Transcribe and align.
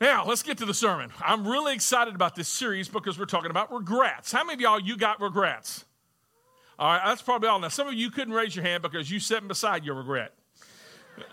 Now, 0.00 0.24
let's 0.24 0.42
get 0.42 0.56
to 0.58 0.64
the 0.64 0.72
sermon. 0.72 1.12
I'm 1.22 1.46
really 1.46 1.74
excited 1.74 2.14
about 2.14 2.34
this 2.34 2.48
series 2.48 2.88
because 2.88 3.18
we're 3.18 3.26
talking 3.26 3.50
about 3.50 3.70
regrets. 3.70 4.32
How 4.32 4.42
many 4.42 4.54
of 4.54 4.60
y'all 4.62 4.80
you 4.80 4.96
got 4.96 5.20
regrets? 5.20 5.84
All 6.78 6.90
right, 6.90 7.02
that's 7.04 7.20
probably 7.20 7.50
all. 7.50 7.58
Now, 7.58 7.68
some 7.68 7.86
of 7.86 7.92
you 7.92 8.10
couldn't 8.10 8.32
raise 8.32 8.56
your 8.56 8.64
hand 8.64 8.82
because 8.82 9.10
you 9.10 9.20
sitting 9.20 9.46
beside 9.46 9.84
your 9.84 9.96
regret. 9.96 10.32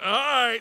All 0.04 0.12
right. 0.12 0.60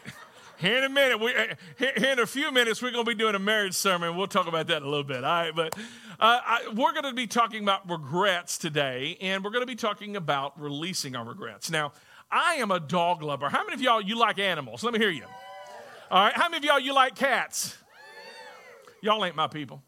Here 0.58 0.78
in 0.78 0.84
a 0.84 0.88
minute, 0.88 1.20
we, 1.20 1.34
here 1.76 2.12
in 2.12 2.20
a 2.20 2.26
few 2.26 2.52
minutes, 2.52 2.80
we're 2.80 2.92
going 2.92 3.04
to 3.04 3.08
be 3.08 3.16
doing 3.16 3.34
a 3.34 3.40
marriage 3.40 3.74
sermon. 3.74 4.16
We'll 4.16 4.28
talk 4.28 4.46
about 4.46 4.68
that 4.68 4.78
in 4.78 4.82
a 4.84 4.88
little 4.88 5.04
bit. 5.04 5.24
All 5.24 5.42
right, 5.42 5.54
but 5.54 5.76
uh, 5.76 5.80
I, 6.20 6.72
we're 6.74 6.92
going 6.92 7.04
to 7.04 7.12
be 7.12 7.26
talking 7.26 7.64
about 7.64 7.90
regrets 7.90 8.56
today, 8.56 9.18
and 9.20 9.42
we're 9.42 9.50
going 9.50 9.62
to 9.62 9.66
be 9.66 9.76
talking 9.76 10.16
about 10.16 10.58
releasing 10.58 11.16
our 11.16 11.26
regrets. 11.26 11.70
Now, 11.70 11.92
I 12.30 12.54
am 12.54 12.70
a 12.70 12.78
dog 12.78 13.22
lover. 13.22 13.48
How 13.48 13.64
many 13.64 13.74
of 13.74 13.82
y'all 13.82 14.00
you 14.00 14.16
like 14.16 14.38
animals? 14.38 14.84
Let 14.84 14.94
me 14.94 15.00
hear 15.00 15.10
you. 15.10 15.24
All 16.10 16.24
right, 16.24 16.34
how 16.34 16.48
many 16.48 16.58
of 16.58 16.64
y'all 16.64 16.80
you 16.80 16.94
like 16.94 17.16
cats? 17.16 17.76
Y'all 19.06 19.24
ain't 19.24 19.36
my 19.36 19.46
people. 19.46 19.80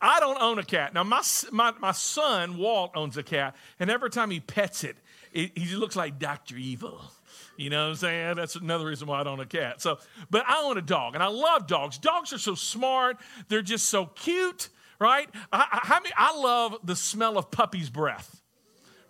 I 0.00 0.20
don't 0.20 0.40
own 0.40 0.60
a 0.60 0.62
cat. 0.62 0.94
Now, 0.94 1.02
my, 1.02 1.22
my, 1.50 1.72
my 1.80 1.90
son, 1.90 2.56
Walt, 2.56 2.92
owns 2.94 3.16
a 3.16 3.24
cat, 3.24 3.56
and 3.80 3.90
every 3.90 4.10
time 4.10 4.30
he 4.30 4.38
pets 4.38 4.84
it, 4.84 4.94
it 5.32 5.58
he 5.58 5.74
looks 5.74 5.96
like 5.96 6.20
Dr. 6.20 6.56
Evil. 6.56 7.00
You 7.56 7.70
know 7.70 7.82
what 7.82 7.90
I'm 7.90 7.96
saying? 7.96 8.36
That's 8.36 8.54
another 8.54 8.86
reason 8.86 9.08
why 9.08 9.18
I 9.18 9.24
don't 9.24 9.32
own 9.32 9.40
a 9.40 9.46
cat. 9.46 9.82
So, 9.82 9.98
but 10.30 10.44
I 10.46 10.62
own 10.62 10.78
a 10.78 10.82
dog, 10.82 11.14
and 11.14 11.22
I 11.22 11.26
love 11.26 11.66
dogs. 11.66 11.98
Dogs 11.98 12.32
are 12.32 12.38
so 12.38 12.54
smart. 12.54 13.16
They're 13.48 13.60
just 13.60 13.88
so 13.88 14.06
cute, 14.06 14.68
right? 15.00 15.28
I, 15.52 15.66
I, 15.90 16.10
I 16.16 16.40
love 16.40 16.78
the 16.84 16.94
smell 16.94 17.36
of 17.36 17.50
puppy's 17.50 17.90
breath 17.90 18.37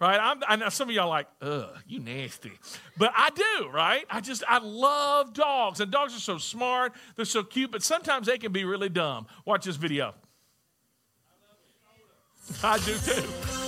right? 0.01 0.19
I'm, 0.21 0.43
I 0.47 0.57
know 0.57 0.69
some 0.69 0.89
of 0.89 0.95
y'all 0.95 1.09
like, 1.09 1.27
ugh, 1.43 1.77
you 1.87 2.01
nasty. 2.01 2.53
But 2.97 3.13
I 3.17 3.31
do, 3.31 3.69
right? 3.71 4.05
I 4.11 4.21
just, 4.21 4.43
I 4.49 4.59
love 4.59 5.33
dogs. 5.35 5.81
And 5.81 5.91
dogs 5.91 6.17
are 6.17 6.21
so 6.21 6.39
smart, 6.39 6.93
they're 7.17 7.25
so 7.25 7.43
cute, 7.43 7.71
but 7.71 7.83
sometimes 7.83 8.27
they 8.27 8.39
can 8.39 8.53
be 8.53 8.65
really 8.65 8.89
dumb. 8.89 9.27
Watch 9.45 9.65
this 9.65 9.77
video. 9.77 10.15
I 12.63 12.79
do 12.79 12.97
too. 12.97 13.68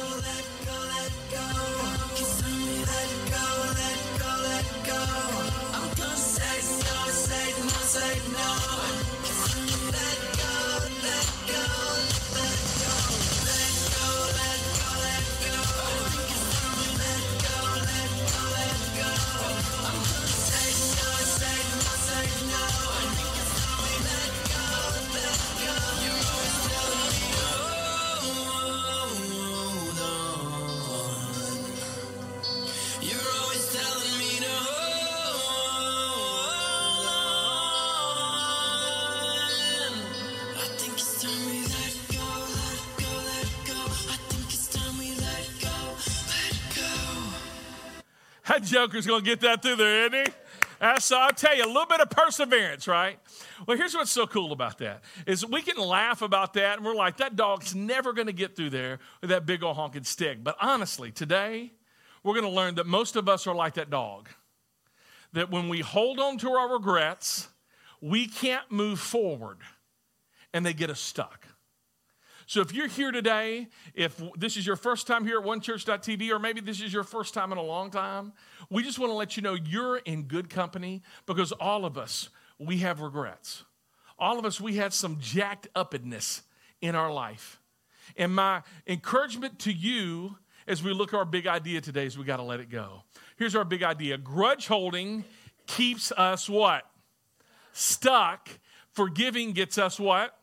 Joker's 48.71 49.07
going 49.07 49.23
to 49.23 49.27
get 49.27 49.41
that 49.41 49.63
through 49.63 49.77
there, 49.77 50.07
isn't 50.07 50.27
he? 50.27 50.33
That's, 50.79 51.13
I'll 51.13 51.31
tell 51.31 51.55
you, 51.55 51.65
a 51.65 51.67
little 51.67 51.87
bit 51.87 52.01
of 52.01 52.09
perseverance, 52.09 52.89
right? 52.89 53.19
Well, 53.67 53.77
here's 53.77 53.95
what's 53.95 54.11
so 54.11 54.27
cool 54.27 54.53
about 54.53 54.79
that 54.79 55.03
is 55.27 55.45
we 55.45 55.61
can 55.61 55.77
laugh 55.77 56.23
about 56.23 56.55
that 56.55 56.79
and 56.79 56.87
we're 56.87 56.95
like, 56.95 57.19
that 57.19 57.37
dog's 57.37 57.75
never 57.75 58.15
going 58.15 58.29
to 58.29 58.33
get 58.33 58.57
through 58.57 58.71
there 58.71 58.98
with 59.21 59.29
that 59.29 59.45
big 59.45 59.63
old 59.63 59.77
honking 59.77 60.05
stick. 60.05 60.43
But 60.43 60.57
honestly, 60.61 61.11
today, 61.13 61.73
we're 62.23 62.33
going 62.33 62.47
to 62.47 62.51
learn 62.51 62.77
that 62.77 62.86
most 62.86 63.17
of 63.17 63.29
us 63.29 63.47
are 63.47 63.55
like 63.55 63.75
that 63.75 63.91
dog. 63.91 64.30
That 65.35 65.51
when 65.51 65.69
we 65.69 65.80
hold 65.80 66.19
on 66.19 66.39
to 66.39 66.51
our 66.53 66.73
regrets, 66.73 67.48
we 68.01 68.27
can't 68.27 68.70
move 68.70 68.98
forward 68.98 69.59
and 70.55 70.64
they 70.64 70.73
get 70.73 70.89
us 70.89 71.01
stuck. 71.01 71.39
So 72.50 72.61
if 72.61 72.74
you're 72.74 72.88
here 72.88 73.12
today, 73.12 73.68
if 73.94 74.20
this 74.36 74.56
is 74.56 74.66
your 74.66 74.74
first 74.74 75.06
time 75.06 75.24
here 75.24 75.38
at 75.38 75.44
onechurch.tv, 75.44 76.30
or 76.30 76.40
maybe 76.40 76.61
this 76.61 76.80
is 76.80 76.92
your 76.92 77.05
first 77.05 77.33
time 77.33 77.52
in 77.52 77.58
a 77.58 77.62
long 77.62 77.92
time, 77.92 78.33
we 78.68 78.83
just 78.83 78.98
want 78.98 79.11
to 79.11 79.14
let 79.14 79.36
you 79.36 79.42
know 79.44 79.55
you're 79.55 79.98
in 79.98 80.24
good 80.24 80.50
company 80.50 81.00
because 81.27 81.52
all 81.52 81.84
of 81.84 81.96
us, 81.96 82.28
we 82.58 82.78
have 82.78 83.02
regrets. 83.02 83.62
All 84.18 84.36
of 84.36 84.44
us, 84.44 84.61
we 84.61 84.74
had 84.74 84.92
some 84.92 85.18
jacked 85.20 85.68
upness 85.77 86.42
in 86.80 86.96
our 86.96 87.12
life. 87.12 87.61
And 88.16 88.34
my 88.34 88.62
encouragement 88.84 89.61
to 89.61 89.72
you 89.72 90.36
as 90.67 90.82
we 90.82 90.92
look 90.92 91.14
at 91.14 91.18
our 91.18 91.24
big 91.24 91.46
idea 91.46 91.80
today 91.80 92.06
is 92.06 92.18
we 92.18 92.24
got 92.24 92.38
to 92.38 92.42
let 92.42 92.58
it 92.58 92.68
go. 92.68 93.05
Here's 93.36 93.55
our 93.55 93.64
big 93.64 93.84
idea 93.84 94.18
grudge 94.18 94.67
holding 94.67 95.22
keeps 95.68 96.11
us 96.11 96.48
what? 96.48 96.82
Stuck. 97.72 98.48
Forgiving 98.90 99.52
gets 99.52 99.78
us 99.78 100.00
what? 100.00 100.36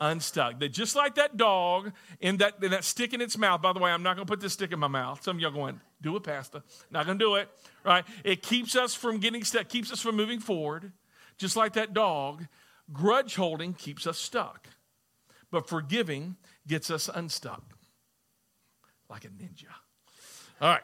Unstuck. 0.00 0.58
That 0.60 0.70
just 0.70 0.96
like 0.96 1.14
that 1.16 1.36
dog 1.36 1.92
in 2.20 2.38
that, 2.38 2.62
in 2.62 2.70
that 2.70 2.84
stick 2.84 3.12
in 3.12 3.20
its 3.20 3.36
mouth. 3.36 3.62
By 3.62 3.72
the 3.72 3.78
way, 3.78 3.90
I'm 3.90 4.02
not 4.02 4.16
going 4.16 4.26
to 4.26 4.30
put 4.30 4.40
this 4.40 4.54
stick 4.54 4.72
in 4.72 4.78
my 4.78 4.88
mouth. 4.88 5.22
Some 5.22 5.36
of 5.36 5.40
y'all 5.40 5.50
going, 5.50 5.80
do 6.02 6.16
it, 6.16 6.22
Pastor. 6.22 6.62
Not 6.90 7.06
going 7.06 7.18
to 7.18 7.24
do 7.24 7.34
it, 7.36 7.48
right? 7.84 8.04
It 8.24 8.42
keeps 8.42 8.74
us 8.74 8.94
from 8.94 9.18
getting 9.18 9.44
stuck, 9.44 9.68
keeps 9.68 9.92
us 9.92 10.00
from 10.00 10.16
moving 10.16 10.40
forward. 10.40 10.92
Just 11.38 11.56
like 11.56 11.74
that 11.74 11.94
dog, 11.94 12.46
grudge 12.92 13.36
holding 13.36 13.72
keeps 13.72 14.06
us 14.06 14.18
stuck. 14.18 14.68
But 15.50 15.68
forgiving 15.68 16.36
gets 16.66 16.90
us 16.90 17.08
unstuck 17.12 17.62
like 19.08 19.24
a 19.24 19.28
ninja. 19.28 19.64
All 20.60 20.68
right. 20.68 20.82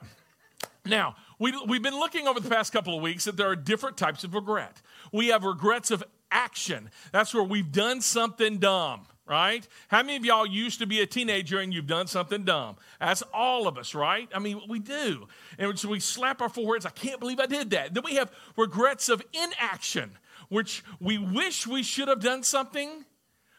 Now, 0.85 1.17
we, 1.39 1.53
we've 1.67 1.83
been 1.83 1.99
looking 1.99 2.27
over 2.27 2.41
the 2.41 2.49
past 2.49 2.73
couple 2.73 2.97
of 2.97 3.03
weeks 3.03 3.25
that 3.25 3.37
there 3.37 3.49
are 3.49 3.57
different 3.57 3.97
types 3.97 4.25
of 4.25 4.35
regret. 4.35 4.81
We 5.13 5.29
have 5.29 5.45
regrets 5.45 5.91
of 5.91 6.03
action. 6.31 6.91
That's 7.13 7.35
where 7.35 7.43
we've 7.43 7.71
done 7.71 8.01
something 8.01 8.59
dumb, 8.59 9.07
right? 9.27 9.67
How 9.89 10.03
many 10.03 10.17
of 10.17 10.25
y'all 10.25 10.47
used 10.47 10.79
to 10.81 10.87
be 10.87 11.01
a 11.01 11.07
teenager 11.07 11.59
and 11.59 11.73
you've 11.73 11.87
done 11.87 12.07
something 12.07 12.45
dumb? 12.45 12.77
That's 13.01 13.23
all 13.35 13.69
of 13.69 13.79
us, 13.79 13.95
right? 13.95 14.29
I 14.35 14.39
mean, 14.39 14.61
we 14.69 14.79
do. 14.79 15.29
And 15.59 15.79
so 15.79 15.89
we 15.89 16.01
slap 16.01 16.41
our 16.41 16.49
foreheads, 16.49 16.87
I 16.87 16.91
can't 16.91 17.21
believe 17.21 17.41
I 17.41 17.47
did 17.47 17.71
that. 17.71 17.95
Then 17.95 18.05
we 18.05 18.15
have 18.17 18.33
regrets 18.57 19.09
of 19.09 19.23
inaction, 19.33 20.13
which 20.49 20.85
we 21.01 21.19
wish 21.19 21.67
we 21.67 21.83
should 21.83 22.09
have 22.09 22.21
done 22.21 22.43
something, 22.43 23.05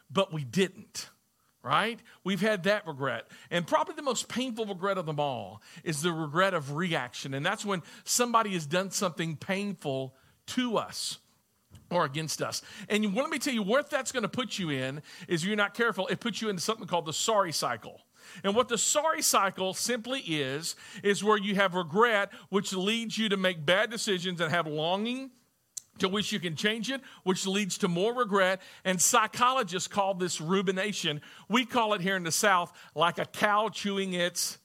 but 0.09 0.33
we 0.33 0.43
didn't 0.43 1.09
right? 1.67 1.99
We've 2.23 2.39
had 2.39 2.63
that 2.63 2.87
regret. 2.87 3.25
And 3.51 3.67
probably 3.67 3.93
the 3.95 4.01
most 4.01 4.29
painful 4.29 4.65
regret 4.65 4.97
of 4.97 5.05
them 5.05 5.19
all 5.19 5.61
is 5.83 6.01
the 6.01 6.13
regret 6.13 6.53
of 6.53 6.77
reaction. 6.77 7.33
And 7.33 7.45
that's 7.45 7.65
when 7.65 7.83
somebody 8.05 8.51
has 8.51 8.65
done 8.65 8.89
something 8.89 9.35
painful 9.35 10.15
to 10.47 10.77
us 10.77 11.19
or 11.89 12.05
against 12.05 12.41
us. 12.41 12.61
And 12.89 13.15
let 13.15 13.29
me 13.29 13.39
tell 13.39 13.53
you 13.53 13.63
what 13.63 13.89
that's 13.89 14.11
going 14.11 14.23
to 14.23 14.29
put 14.29 14.59
you 14.59 14.69
in 14.69 15.01
is 15.27 15.43
if 15.43 15.47
you're 15.47 15.55
not 15.55 15.73
careful, 15.73 16.07
it 16.07 16.19
puts 16.19 16.41
you 16.41 16.49
into 16.49 16.61
something 16.61 16.87
called 16.87 17.05
the 17.05 17.13
sorry 17.13 17.51
cycle. 17.51 18.01
And 18.43 18.55
what 18.55 18.67
the 18.67 18.77
sorry 18.77 19.21
cycle 19.21 19.73
simply 19.73 20.19
is, 20.19 20.75
is 21.03 21.23
where 21.23 21.37
you 21.37 21.55
have 21.55 21.73
regret, 21.73 22.29
which 22.49 22.73
leads 22.73 23.17
you 23.17 23.29
to 23.29 23.37
make 23.37 23.65
bad 23.65 23.89
decisions 23.89 24.41
and 24.41 24.51
have 24.51 24.67
longing 24.67 25.31
to 25.99 26.09
wish 26.09 26.31
you 26.31 26.39
can 26.39 26.55
change 26.55 26.91
it, 26.91 27.01
which 27.23 27.47
leads 27.47 27.77
to 27.79 27.87
more 27.87 28.13
regret. 28.13 28.61
And 28.85 29.01
psychologists 29.01 29.87
call 29.87 30.13
this 30.13 30.39
rumination. 30.39 31.21
We 31.49 31.65
call 31.65 31.93
it 31.93 32.01
here 32.01 32.15
in 32.15 32.23
the 32.23 32.31
South 32.31 32.71
like 32.95 33.17
a 33.17 33.25
cow 33.25 33.69
chewing 33.69 34.13
its 34.13 34.57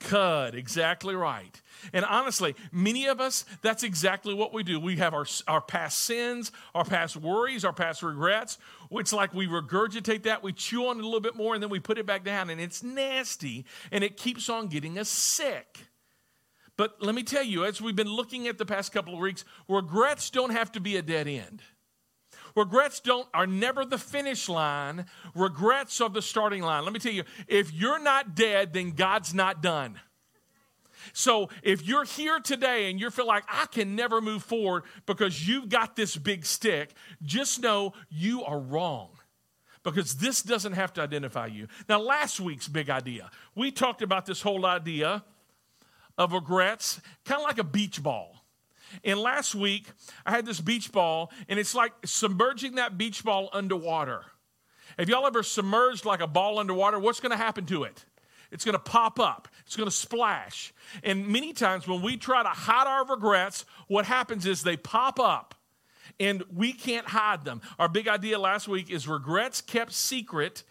cud. 0.00 0.54
Exactly 0.54 1.14
right. 1.14 1.60
And 1.92 2.04
honestly, 2.04 2.54
many 2.72 3.06
of 3.06 3.20
us, 3.20 3.44
that's 3.62 3.82
exactly 3.82 4.34
what 4.34 4.52
we 4.52 4.62
do. 4.62 4.80
We 4.80 4.96
have 4.96 5.14
our, 5.14 5.26
our 5.46 5.60
past 5.60 5.98
sins, 5.98 6.52
our 6.74 6.84
past 6.84 7.16
worries, 7.16 7.64
our 7.64 7.72
past 7.72 8.02
regrets. 8.02 8.58
It's 8.90 9.12
like 9.12 9.34
we 9.34 9.46
regurgitate 9.46 10.24
that, 10.24 10.42
we 10.42 10.52
chew 10.52 10.86
on 10.86 10.98
it 10.98 11.02
a 11.02 11.04
little 11.04 11.20
bit 11.20 11.36
more, 11.36 11.54
and 11.54 11.62
then 11.62 11.70
we 11.70 11.80
put 11.80 11.98
it 11.98 12.06
back 12.06 12.24
down. 12.24 12.50
And 12.50 12.60
it's 12.60 12.82
nasty, 12.82 13.64
and 13.90 14.02
it 14.02 14.16
keeps 14.16 14.48
on 14.48 14.68
getting 14.68 14.98
us 14.98 15.08
sick. 15.08 15.86
But 16.76 17.02
let 17.02 17.14
me 17.14 17.22
tell 17.22 17.42
you, 17.42 17.64
as 17.64 17.80
we've 17.80 17.96
been 17.96 18.12
looking 18.12 18.48
at 18.48 18.58
the 18.58 18.66
past 18.66 18.92
couple 18.92 19.14
of 19.14 19.20
weeks, 19.20 19.44
regrets 19.68 20.28
don't 20.30 20.50
have 20.50 20.72
to 20.72 20.80
be 20.80 20.96
a 20.96 21.02
dead 21.02 21.26
end. 21.26 21.62
Regrets 22.56 23.00
don't 23.00 23.28
are 23.34 23.46
never 23.46 23.84
the 23.84 23.98
finish 23.98 24.48
line. 24.48 25.04
Regrets 25.34 26.00
are 26.00 26.08
the 26.08 26.22
starting 26.22 26.62
line. 26.62 26.84
Let 26.84 26.94
me 26.94 26.98
tell 26.98 27.12
you, 27.12 27.24
if 27.46 27.72
you're 27.72 27.98
not 27.98 28.34
dead, 28.34 28.72
then 28.72 28.92
God's 28.92 29.34
not 29.34 29.62
done. 29.62 30.00
So 31.12 31.50
if 31.62 31.86
you're 31.86 32.04
here 32.04 32.40
today 32.40 32.90
and 32.90 32.98
you 32.98 33.10
feel 33.10 33.26
like 33.26 33.44
I 33.48 33.66
can 33.66 33.94
never 33.94 34.20
move 34.20 34.42
forward 34.42 34.84
because 35.04 35.46
you've 35.46 35.68
got 35.68 35.94
this 35.94 36.16
big 36.16 36.44
stick, 36.46 36.94
just 37.22 37.60
know 37.60 37.92
you 38.08 38.42
are 38.42 38.58
wrong 38.58 39.10
because 39.82 40.16
this 40.16 40.42
doesn't 40.42 40.72
have 40.72 40.92
to 40.94 41.02
identify 41.02 41.46
you. 41.46 41.68
Now, 41.88 42.00
last 42.00 42.40
week's 42.40 42.66
big 42.66 42.90
idea, 42.90 43.30
we 43.54 43.70
talked 43.70 44.02
about 44.02 44.26
this 44.26 44.42
whole 44.42 44.66
idea 44.66 45.22
of 46.18 46.32
regrets, 46.32 47.00
kind 47.24 47.40
of 47.40 47.46
like 47.46 47.58
a 47.58 47.64
beach 47.64 48.02
ball. 48.02 48.45
And 49.04 49.18
last 49.18 49.54
week, 49.54 49.86
I 50.24 50.30
had 50.30 50.46
this 50.46 50.60
beach 50.60 50.92
ball, 50.92 51.30
and 51.48 51.58
it's 51.58 51.74
like 51.74 51.92
submerging 52.04 52.76
that 52.76 52.96
beach 52.96 53.24
ball 53.24 53.48
underwater. 53.52 54.24
Have 54.98 55.08
y'all 55.08 55.26
ever 55.26 55.42
submerged 55.42 56.04
like 56.04 56.20
a 56.20 56.26
ball 56.26 56.58
underwater? 56.58 56.98
What's 56.98 57.20
going 57.20 57.32
to 57.32 57.36
happen 57.36 57.66
to 57.66 57.84
it? 57.84 58.04
It's 58.50 58.64
going 58.64 58.74
to 58.74 58.78
pop 58.78 59.18
up, 59.18 59.48
it's 59.66 59.76
going 59.76 59.88
to 59.88 59.94
splash. 59.94 60.72
And 61.02 61.26
many 61.26 61.52
times 61.52 61.88
when 61.88 62.00
we 62.00 62.16
try 62.16 62.42
to 62.42 62.48
hide 62.48 62.86
our 62.86 63.04
regrets, 63.04 63.64
what 63.88 64.06
happens 64.06 64.46
is 64.46 64.62
they 64.62 64.76
pop 64.76 65.18
up 65.18 65.54
and 66.20 66.44
we 66.54 66.72
can't 66.72 67.06
hide 67.06 67.44
them. 67.44 67.60
Our 67.78 67.88
big 67.88 68.08
idea 68.08 68.38
last 68.38 68.68
week 68.68 68.90
is 68.90 69.08
regrets 69.08 69.60
kept 69.60 69.92
secret 69.92 70.62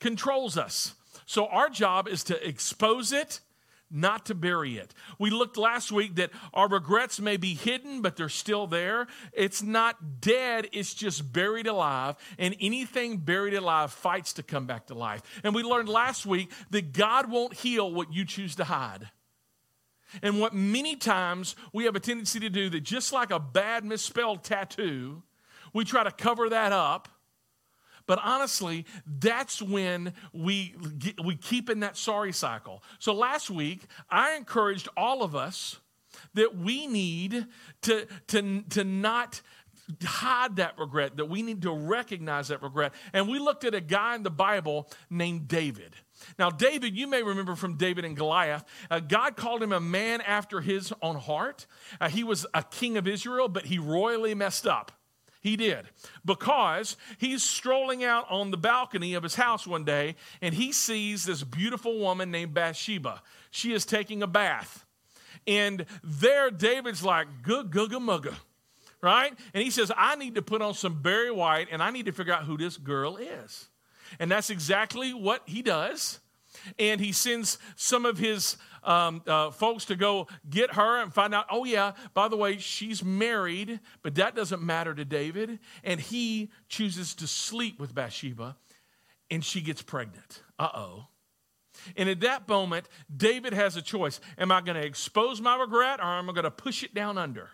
controls 0.00 0.56
us. 0.56 0.94
So 1.26 1.46
our 1.46 1.68
job 1.68 2.08
is 2.08 2.24
to 2.24 2.48
expose 2.48 3.12
it 3.12 3.40
not 3.90 4.26
to 4.26 4.34
bury 4.34 4.76
it. 4.76 4.92
We 5.18 5.30
looked 5.30 5.56
last 5.56 5.90
week 5.90 6.16
that 6.16 6.30
our 6.52 6.68
regrets 6.68 7.20
may 7.20 7.36
be 7.36 7.54
hidden, 7.54 8.02
but 8.02 8.16
they're 8.16 8.28
still 8.28 8.66
there. 8.66 9.06
It's 9.32 9.62
not 9.62 10.20
dead, 10.20 10.68
it's 10.72 10.94
just 10.94 11.32
buried 11.32 11.66
alive. 11.66 12.16
And 12.38 12.54
anything 12.60 13.18
buried 13.18 13.54
alive 13.54 13.92
fights 13.92 14.32
to 14.34 14.42
come 14.42 14.66
back 14.66 14.86
to 14.86 14.94
life. 14.94 15.22
And 15.42 15.54
we 15.54 15.62
learned 15.62 15.88
last 15.88 16.26
week 16.26 16.50
that 16.70 16.92
God 16.92 17.30
won't 17.30 17.54
heal 17.54 17.92
what 17.92 18.12
you 18.12 18.24
choose 18.24 18.56
to 18.56 18.64
hide. 18.64 19.08
And 20.22 20.40
what 20.40 20.54
many 20.54 20.96
times 20.96 21.54
we 21.72 21.84
have 21.84 21.96
a 21.96 22.00
tendency 22.00 22.40
to 22.40 22.48
do 22.48 22.70
that 22.70 22.80
just 22.80 23.12
like 23.12 23.30
a 23.30 23.38
bad 23.38 23.84
misspelled 23.84 24.42
tattoo, 24.42 25.22
we 25.74 25.84
try 25.84 26.02
to 26.02 26.10
cover 26.10 26.48
that 26.48 26.72
up 26.72 27.08
but 28.08 28.18
honestly, 28.24 28.86
that's 29.20 29.60
when 29.60 30.14
we, 30.32 30.74
we 31.22 31.36
keep 31.36 31.68
in 31.68 31.80
that 31.80 31.96
sorry 31.96 32.32
cycle. 32.32 32.82
So 32.98 33.12
last 33.12 33.50
week, 33.50 33.82
I 34.10 34.34
encouraged 34.34 34.88
all 34.96 35.22
of 35.22 35.36
us 35.36 35.78
that 36.32 36.56
we 36.56 36.86
need 36.86 37.46
to, 37.82 38.06
to, 38.28 38.62
to 38.70 38.82
not 38.82 39.42
hide 40.02 40.56
that 40.56 40.78
regret, 40.78 41.18
that 41.18 41.26
we 41.26 41.42
need 41.42 41.60
to 41.62 41.70
recognize 41.70 42.48
that 42.48 42.62
regret. 42.62 42.94
And 43.12 43.28
we 43.28 43.38
looked 43.38 43.64
at 43.64 43.74
a 43.74 43.80
guy 43.80 44.14
in 44.14 44.22
the 44.22 44.30
Bible 44.30 44.90
named 45.10 45.46
David. 45.46 45.94
Now, 46.38 46.48
David, 46.48 46.96
you 46.96 47.06
may 47.06 47.22
remember 47.22 47.56
from 47.56 47.76
David 47.76 48.06
and 48.06 48.16
Goliath, 48.16 48.64
uh, 48.90 49.00
God 49.00 49.36
called 49.36 49.62
him 49.62 49.72
a 49.72 49.80
man 49.80 50.22
after 50.22 50.62
his 50.62 50.94
own 51.02 51.16
heart. 51.16 51.66
Uh, 52.00 52.08
he 52.08 52.24
was 52.24 52.46
a 52.54 52.62
king 52.62 52.96
of 52.96 53.06
Israel, 53.06 53.48
but 53.48 53.66
he 53.66 53.78
royally 53.78 54.34
messed 54.34 54.66
up. 54.66 54.92
He 55.48 55.56
did. 55.56 55.88
Because 56.26 56.98
he's 57.16 57.42
strolling 57.42 58.04
out 58.04 58.26
on 58.28 58.50
the 58.50 58.58
balcony 58.58 59.14
of 59.14 59.22
his 59.22 59.34
house 59.34 59.66
one 59.66 59.82
day 59.82 60.14
and 60.42 60.54
he 60.54 60.72
sees 60.72 61.24
this 61.24 61.42
beautiful 61.42 61.98
woman 61.98 62.30
named 62.30 62.52
Bathsheba. 62.52 63.22
She 63.50 63.72
is 63.72 63.86
taking 63.86 64.22
a 64.22 64.26
bath. 64.26 64.84
And 65.46 65.86
there, 66.04 66.50
David's 66.50 67.02
like, 67.02 67.28
good, 67.42 67.70
googa, 67.70 67.98
mugga, 67.98 68.34
right? 69.00 69.32
And 69.54 69.64
he 69.64 69.70
says, 69.70 69.90
I 69.96 70.16
need 70.16 70.34
to 70.34 70.42
put 70.42 70.60
on 70.60 70.74
some 70.74 71.00
Barry 71.00 71.30
White 71.30 71.68
and 71.72 71.82
I 71.82 71.92
need 71.92 72.04
to 72.04 72.12
figure 72.12 72.34
out 72.34 72.44
who 72.44 72.58
this 72.58 72.76
girl 72.76 73.16
is. 73.16 73.68
And 74.18 74.30
that's 74.30 74.50
exactly 74.50 75.14
what 75.14 75.42
he 75.46 75.62
does. 75.62 76.20
And 76.78 77.00
he 77.00 77.12
sends 77.12 77.56
some 77.74 78.04
of 78.04 78.18
his 78.18 78.58
um, 78.82 79.22
uh, 79.26 79.50
folks 79.50 79.84
to 79.86 79.96
go 79.96 80.26
get 80.48 80.74
her 80.74 81.02
and 81.02 81.12
find 81.12 81.34
out, 81.34 81.46
oh, 81.50 81.64
yeah, 81.64 81.92
by 82.14 82.28
the 82.28 82.36
way, 82.36 82.58
she's 82.58 83.04
married, 83.04 83.80
but 84.02 84.14
that 84.16 84.34
doesn't 84.34 84.62
matter 84.62 84.94
to 84.94 85.04
David. 85.04 85.58
And 85.84 86.00
he 86.00 86.50
chooses 86.68 87.14
to 87.16 87.26
sleep 87.26 87.78
with 87.78 87.94
Bathsheba, 87.94 88.56
and 89.30 89.44
she 89.44 89.60
gets 89.60 89.82
pregnant. 89.82 90.42
Uh 90.58 90.70
oh. 90.74 91.06
And 91.96 92.08
at 92.08 92.20
that 92.20 92.48
moment, 92.48 92.88
David 93.14 93.52
has 93.52 93.76
a 93.76 93.82
choice. 93.82 94.20
Am 94.36 94.50
I 94.50 94.60
going 94.60 94.76
to 94.76 94.84
expose 94.84 95.40
my 95.40 95.56
regret 95.56 96.00
or 96.00 96.06
am 96.06 96.28
I 96.28 96.32
going 96.32 96.44
to 96.44 96.50
push 96.50 96.82
it 96.82 96.94
down 96.94 97.18
under? 97.18 97.50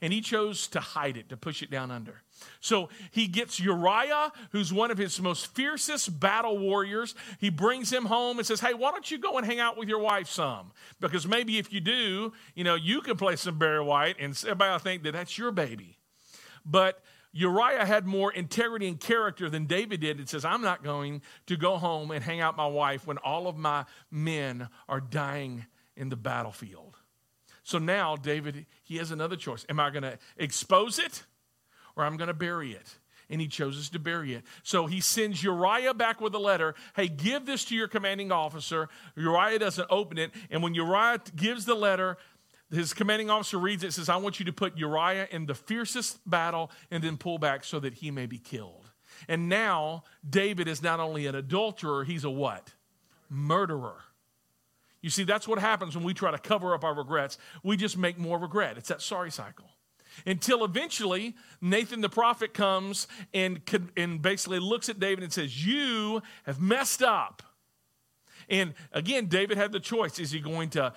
And 0.00 0.12
he 0.12 0.20
chose 0.20 0.66
to 0.68 0.80
hide 0.80 1.16
it, 1.16 1.28
to 1.28 1.36
push 1.36 1.62
it 1.62 1.70
down 1.70 1.90
under. 1.90 2.22
So 2.60 2.88
he 3.10 3.26
gets 3.26 3.58
Uriah, 3.60 4.32
who's 4.52 4.72
one 4.72 4.90
of 4.90 4.98
his 4.98 5.20
most 5.20 5.54
fiercest 5.54 6.20
battle 6.20 6.58
warriors. 6.58 7.14
He 7.38 7.50
brings 7.50 7.92
him 7.92 8.06
home 8.06 8.38
and 8.38 8.46
says, 8.46 8.60
Hey, 8.60 8.74
why 8.74 8.90
don't 8.90 9.10
you 9.10 9.18
go 9.18 9.38
and 9.38 9.46
hang 9.46 9.60
out 9.60 9.76
with 9.76 9.88
your 9.88 9.98
wife 9.98 10.28
some? 10.28 10.72
Because 11.00 11.26
maybe 11.26 11.58
if 11.58 11.72
you 11.72 11.80
do, 11.80 12.32
you 12.54 12.64
know, 12.64 12.74
you 12.74 13.00
can 13.00 13.16
play 13.16 13.36
some 13.36 13.58
Barry 13.58 13.82
White 13.82 14.16
and 14.18 14.36
everybody 14.44 14.72
will 14.72 14.78
think 14.78 15.02
that 15.04 15.12
that's 15.12 15.38
your 15.38 15.52
baby. 15.52 15.98
But 16.64 17.02
Uriah 17.32 17.86
had 17.86 18.06
more 18.06 18.32
integrity 18.32 18.88
and 18.88 18.98
character 18.98 19.48
than 19.48 19.66
David 19.66 20.00
did. 20.00 20.18
It 20.18 20.28
says, 20.28 20.44
I'm 20.44 20.62
not 20.62 20.82
going 20.82 21.22
to 21.46 21.56
go 21.56 21.76
home 21.78 22.10
and 22.10 22.24
hang 22.24 22.40
out 22.40 22.56
my 22.56 22.66
wife 22.66 23.06
when 23.06 23.18
all 23.18 23.46
of 23.46 23.56
my 23.56 23.84
men 24.10 24.68
are 24.88 25.00
dying 25.00 25.66
in 25.96 26.08
the 26.08 26.16
battlefield. 26.16 26.96
So 27.62 27.78
now 27.78 28.16
David, 28.16 28.66
he 28.82 28.96
has 28.96 29.12
another 29.12 29.36
choice. 29.36 29.64
Am 29.68 29.78
I 29.78 29.90
going 29.90 30.02
to 30.02 30.18
expose 30.36 30.98
it? 30.98 31.24
Or 31.96 32.04
I'm 32.04 32.16
going 32.16 32.28
to 32.28 32.34
bury 32.34 32.72
it. 32.72 32.96
And 33.28 33.40
he 33.40 33.46
chooses 33.46 33.90
to 33.90 34.00
bury 34.00 34.34
it. 34.34 34.42
So 34.64 34.86
he 34.86 35.00
sends 35.00 35.42
Uriah 35.42 35.94
back 35.94 36.20
with 36.20 36.34
a 36.34 36.38
letter 36.38 36.74
Hey, 36.96 37.06
give 37.06 37.46
this 37.46 37.64
to 37.66 37.76
your 37.76 37.86
commanding 37.86 38.32
officer. 38.32 38.88
Uriah 39.16 39.58
doesn't 39.60 39.86
open 39.88 40.18
it. 40.18 40.32
And 40.50 40.62
when 40.62 40.74
Uriah 40.74 41.20
gives 41.36 41.64
the 41.64 41.76
letter, 41.76 42.18
his 42.70 42.92
commanding 42.92 43.30
officer 43.30 43.58
reads 43.58 43.84
it, 43.84 43.92
says, 43.92 44.08
I 44.08 44.16
want 44.16 44.38
you 44.38 44.46
to 44.46 44.52
put 44.52 44.76
Uriah 44.76 45.28
in 45.30 45.46
the 45.46 45.54
fiercest 45.54 46.18
battle 46.28 46.70
and 46.90 47.02
then 47.02 47.16
pull 47.16 47.38
back 47.38 47.64
so 47.64 47.80
that 47.80 47.94
he 47.94 48.10
may 48.10 48.26
be 48.26 48.38
killed. 48.38 48.90
And 49.28 49.48
now 49.48 50.04
David 50.28 50.68
is 50.68 50.82
not 50.82 51.00
only 51.00 51.26
an 51.26 51.34
adulterer, 51.34 52.04
he's 52.04 52.24
a 52.24 52.30
what? 52.30 52.72
Murderer. 53.28 53.98
You 55.02 55.10
see, 55.10 55.24
that's 55.24 55.48
what 55.48 55.58
happens 55.58 55.96
when 55.96 56.04
we 56.04 56.14
try 56.14 56.30
to 56.30 56.38
cover 56.38 56.74
up 56.74 56.84
our 56.84 56.94
regrets. 56.94 57.38
We 57.62 57.76
just 57.76 57.96
make 57.96 58.18
more 58.18 58.38
regret. 58.38 58.76
It's 58.76 58.88
that 58.88 59.02
sorry 59.02 59.30
cycle 59.30 59.66
until 60.26 60.64
eventually 60.64 61.34
Nathan 61.60 62.00
the 62.00 62.08
prophet 62.08 62.54
comes 62.54 63.06
and, 63.32 63.60
and 63.96 64.20
basically 64.20 64.58
looks 64.58 64.88
at 64.88 65.00
David 65.00 65.24
and 65.24 65.32
says, 65.32 65.64
You 65.64 66.22
have 66.44 66.60
messed 66.60 67.02
up. 67.02 67.42
And 68.48 68.74
again, 68.92 69.26
David 69.26 69.56
had 69.56 69.72
the 69.72 69.80
choice. 69.80 70.18
Is 70.18 70.32
he 70.32 70.40
going 70.40 70.70
to 70.70 70.92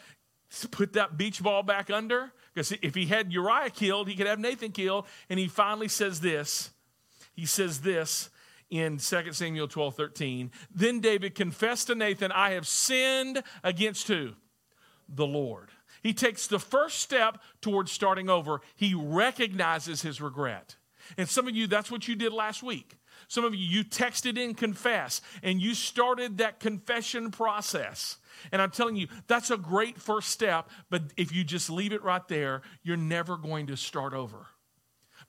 put 0.72 0.94
that 0.94 1.18
beach 1.18 1.42
ball 1.42 1.64
back 1.64 1.90
under? 1.90 2.32
Because 2.54 2.72
if 2.82 2.96
he 2.96 3.06
had 3.06 3.32
Uriah 3.32 3.70
killed, 3.70 4.08
he 4.08 4.16
could 4.16 4.28
have 4.28 4.40
Nathan 4.40 4.72
killed. 4.72 5.06
And 5.30 5.40
he 5.40 5.48
finally 5.48 5.88
says 5.88 6.20
this. 6.20 6.72
He 7.36 7.46
says 7.46 7.82
this 7.82 8.30
in 8.70 8.98
2 8.98 9.34
Samuel 9.34 9.68
12 9.68 9.96
13. 9.96 10.52
Then 10.74 11.00
David 11.00 11.36
confessed 11.36 11.88
to 11.88 11.96
Nathan, 11.96 12.32
I 12.32 12.52
have 12.52 12.68
sinned 12.68 13.44
against 13.64 14.08
who? 14.08 14.32
The 15.08 15.28
Lord. 15.28 15.70
He 16.04 16.14
takes 16.14 16.48
the 16.48 16.60
first 16.60 17.00
step 17.00 17.40
towards 17.62 17.92
starting 17.92 18.30
over. 18.30 18.62
He 18.76 18.94
recognizes 18.94 20.02
his 20.02 20.22
regret. 20.22 20.76
And 21.18 21.28
some 21.28 21.48
of 21.48 21.56
you, 21.56 21.66
that's 21.66 21.90
what 21.90 22.08
you 22.08 22.16
did 22.16 22.34
last 22.34 22.62
week. 22.62 22.98
Some 23.28 23.46
of 23.46 23.56
you, 23.56 23.66
you 23.66 23.84
texted 23.84 24.38
in 24.38 24.54
confess 24.54 25.22
and 25.42 25.62
you 25.62 25.74
started 25.74 26.38
that 26.38 26.60
confession 26.60 27.32
process. 27.32 28.18
And 28.52 28.62
I'm 28.62 28.72
telling 28.72 28.96
you, 28.96 29.08
that's 29.28 29.50
a 29.50 29.58
great 29.58 30.00
first 30.00 30.30
step, 30.30 30.70
but 30.90 31.04
if 31.18 31.34
you 31.34 31.44
just 31.44 31.70
leave 31.70 31.94
it 31.94 32.04
right 32.04 32.28
there, 32.28 32.62
you're 32.84 32.98
never 32.98 33.38
going 33.38 33.68
to 33.68 33.78
start 33.78 34.14
over. 34.14 34.48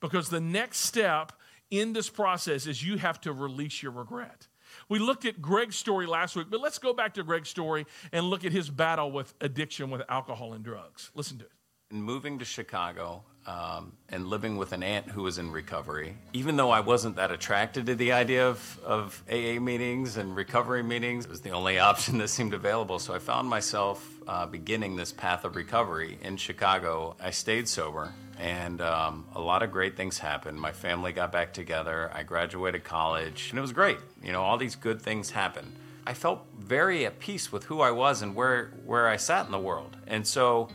Because 0.00 0.28
the 0.28 0.40
next 0.40 0.78
step 0.78 1.32
in 1.70 1.92
this 1.92 2.10
process 2.10 2.66
is 2.66 2.82
you 2.82 2.98
have 2.98 3.20
to 3.22 3.32
release 3.32 3.82
your 3.82 3.92
regret. 3.92 4.48
We 4.88 4.98
looked 4.98 5.24
at 5.24 5.40
Greg's 5.40 5.76
story 5.76 6.06
last 6.06 6.36
week, 6.36 6.46
but 6.50 6.60
let's 6.60 6.78
go 6.78 6.92
back 6.92 7.14
to 7.14 7.22
Greg's 7.22 7.48
story 7.48 7.86
and 8.12 8.26
look 8.26 8.44
at 8.44 8.52
his 8.52 8.70
battle 8.70 9.10
with 9.10 9.34
addiction 9.40 9.90
with 9.90 10.02
alcohol 10.08 10.52
and 10.52 10.64
drugs. 10.64 11.10
Listen 11.14 11.38
to 11.38 11.44
it. 11.44 11.52
In 11.94 12.02
moving 12.02 12.40
to 12.40 12.44
Chicago 12.44 13.22
um, 13.46 13.92
and 14.08 14.26
living 14.26 14.56
with 14.56 14.72
an 14.72 14.82
aunt 14.82 15.08
who 15.08 15.22
was 15.22 15.38
in 15.38 15.52
recovery, 15.52 16.16
even 16.32 16.56
though 16.56 16.72
I 16.72 16.80
wasn't 16.80 17.14
that 17.14 17.30
attracted 17.30 17.86
to 17.86 17.94
the 17.94 18.10
idea 18.10 18.48
of, 18.48 18.80
of 18.84 19.22
AA 19.30 19.60
meetings 19.60 20.16
and 20.16 20.34
recovery 20.34 20.82
meetings, 20.82 21.24
it 21.24 21.30
was 21.30 21.40
the 21.40 21.50
only 21.50 21.78
option 21.90 22.18
that 22.18 22.30
seemed 22.30 22.52
available. 22.52 22.98
So 22.98 23.14
I 23.14 23.20
found 23.20 23.48
myself 23.48 24.04
uh, 24.26 24.44
beginning 24.44 24.96
this 24.96 25.12
path 25.12 25.44
of 25.44 25.54
recovery 25.54 26.18
in 26.20 26.36
Chicago. 26.36 27.14
I 27.20 27.30
stayed 27.30 27.68
sober 27.68 28.12
and 28.40 28.80
um, 28.80 29.24
a 29.36 29.40
lot 29.40 29.62
of 29.62 29.70
great 29.70 29.96
things 29.96 30.18
happened. 30.18 30.60
My 30.60 30.72
family 30.72 31.12
got 31.12 31.30
back 31.30 31.52
together. 31.52 32.10
I 32.12 32.24
graduated 32.24 32.82
college, 32.82 33.50
and 33.50 33.58
it 33.60 33.62
was 33.62 33.72
great. 33.72 33.98
You 34.20 34.32
know, 34.32 34.42
all 34.42 34.58
these 34.58 34.74
good 34.74 35.00
things 35.00 35.30
happened. 35.30 35.72
I 36.04 36.14
felt 36.14 36.44
very 36.58 37.06
at 37.06 37.20
peace 37.20 37.52
with 37.52 37.66
who 37.66 37.80
I 37.82 37.92
was 37.92 38.20
and 38.20 38.34
where 38.34 38.72
where 38.84 39.06
I 39.06 39.16
sat 39.16 39.46
in 39.46 39.52
the 39.52 39.60
world. 39.60 39.96
And 40.08 40.26
so, 40.26 40.70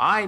I 0.00 0.26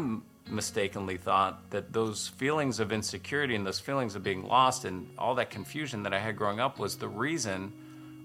mistakenly 0.48 1.16
thought 1.16 1.70
that 1.70 1.92
those 1.92 2.28
feelings 2.28 2.80
of 2.80 2.92
insecurity 2.92 3.54
and 3.54 3.66
those 3.66 3.80
feelings 3.80 4.14
of 4.14 4.22
being 4.22 4.46
lost 4.46 4.84
and 4.84 5.08
all 5.18 5.34
that 5.34 5.50
confusion 5.50 6.02
that 6.02 6.12
I 6.12 6.18
had 6.18 6.36
growing 6.36 6.60
up 6.60 6.78
was 6.78 6.96
the 6.96 7.08
reason 7.08 7.72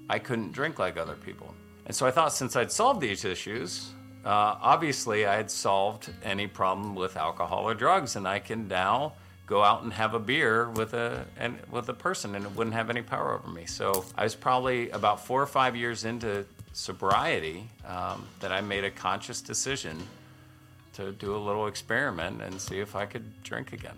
I 0.10 0.20
couldn't 0.20 0.52
drink 0.52 0.80
like 0.80 0.98
other 0.98 1.16
people. 1.16 1.54
And 1.86 1.96
so 1.96 2.06
I 2.06 2.12
thought 2.12 2.34
since 2.34 2.56
I'd 2.56 2.72
solved 2.72 3.02
these 3.02 3.26
issues, 3.26 3.92
uh, 4.26 4.58
obviously, 4.62 5.26
I 5.26 5.36
had 5.36 5.50
solved 5.50 6.12
any 6.24 6.46
problem 6.46 6.94
with 6.94 7.16
alcohol 7.16 7.68
or 7.68 7.74
drugs, 7.74 8.16
and 8.16 8.28
I 8.28 8.40
can 8.40 8.68
now 8.68 9.14
go 9.46 9.64
out 9.64 9.84
and 9.84 9.94
have 9.94 10.14
a 10.14 10.20
beer 10.20 10.70
with 10.70 10.94
a 10.94 11.26
and 11.38 11.58
with 11.72 11.88
a 11.90 11.94
person, 11.94 12.36
and 12.36 12.46
it 12.46 12.52
wouldn't 12.56 12.76
have 12.76 12.90
any 12.90 13.02
power 13.02 13.34
over 13.34 13.48
me. 13.48 13.66
So 13.66 14.06
I 14.16 14.24
was 14.24 14.36
probably 14.36 14.90
about 14.92 15.26
four 15.26 15.42
or 15.42 15.48
five 15.48 15.76
years 15.76 16.04
into 16.04 16.46
sobriety 16.74 17.70
um, 17.88 18.28
that 18.42 18.52
I 18.52 18.62
made 18.62 18.84
a 18.84 18.92
conscious 18.92 19.42
decision 19.42 19.98
to 21.00 21.14
do 21.14 21.36
a 21.36 21.38
little 21.38 21.68
experiment 21.68 22.42
and 22.42 22.60
see 22.60 22.80
if 22.80 22.96
I 22.96 23.06
could 23.06 23.24
drink 23.44 23.72
again. 23.72 23.96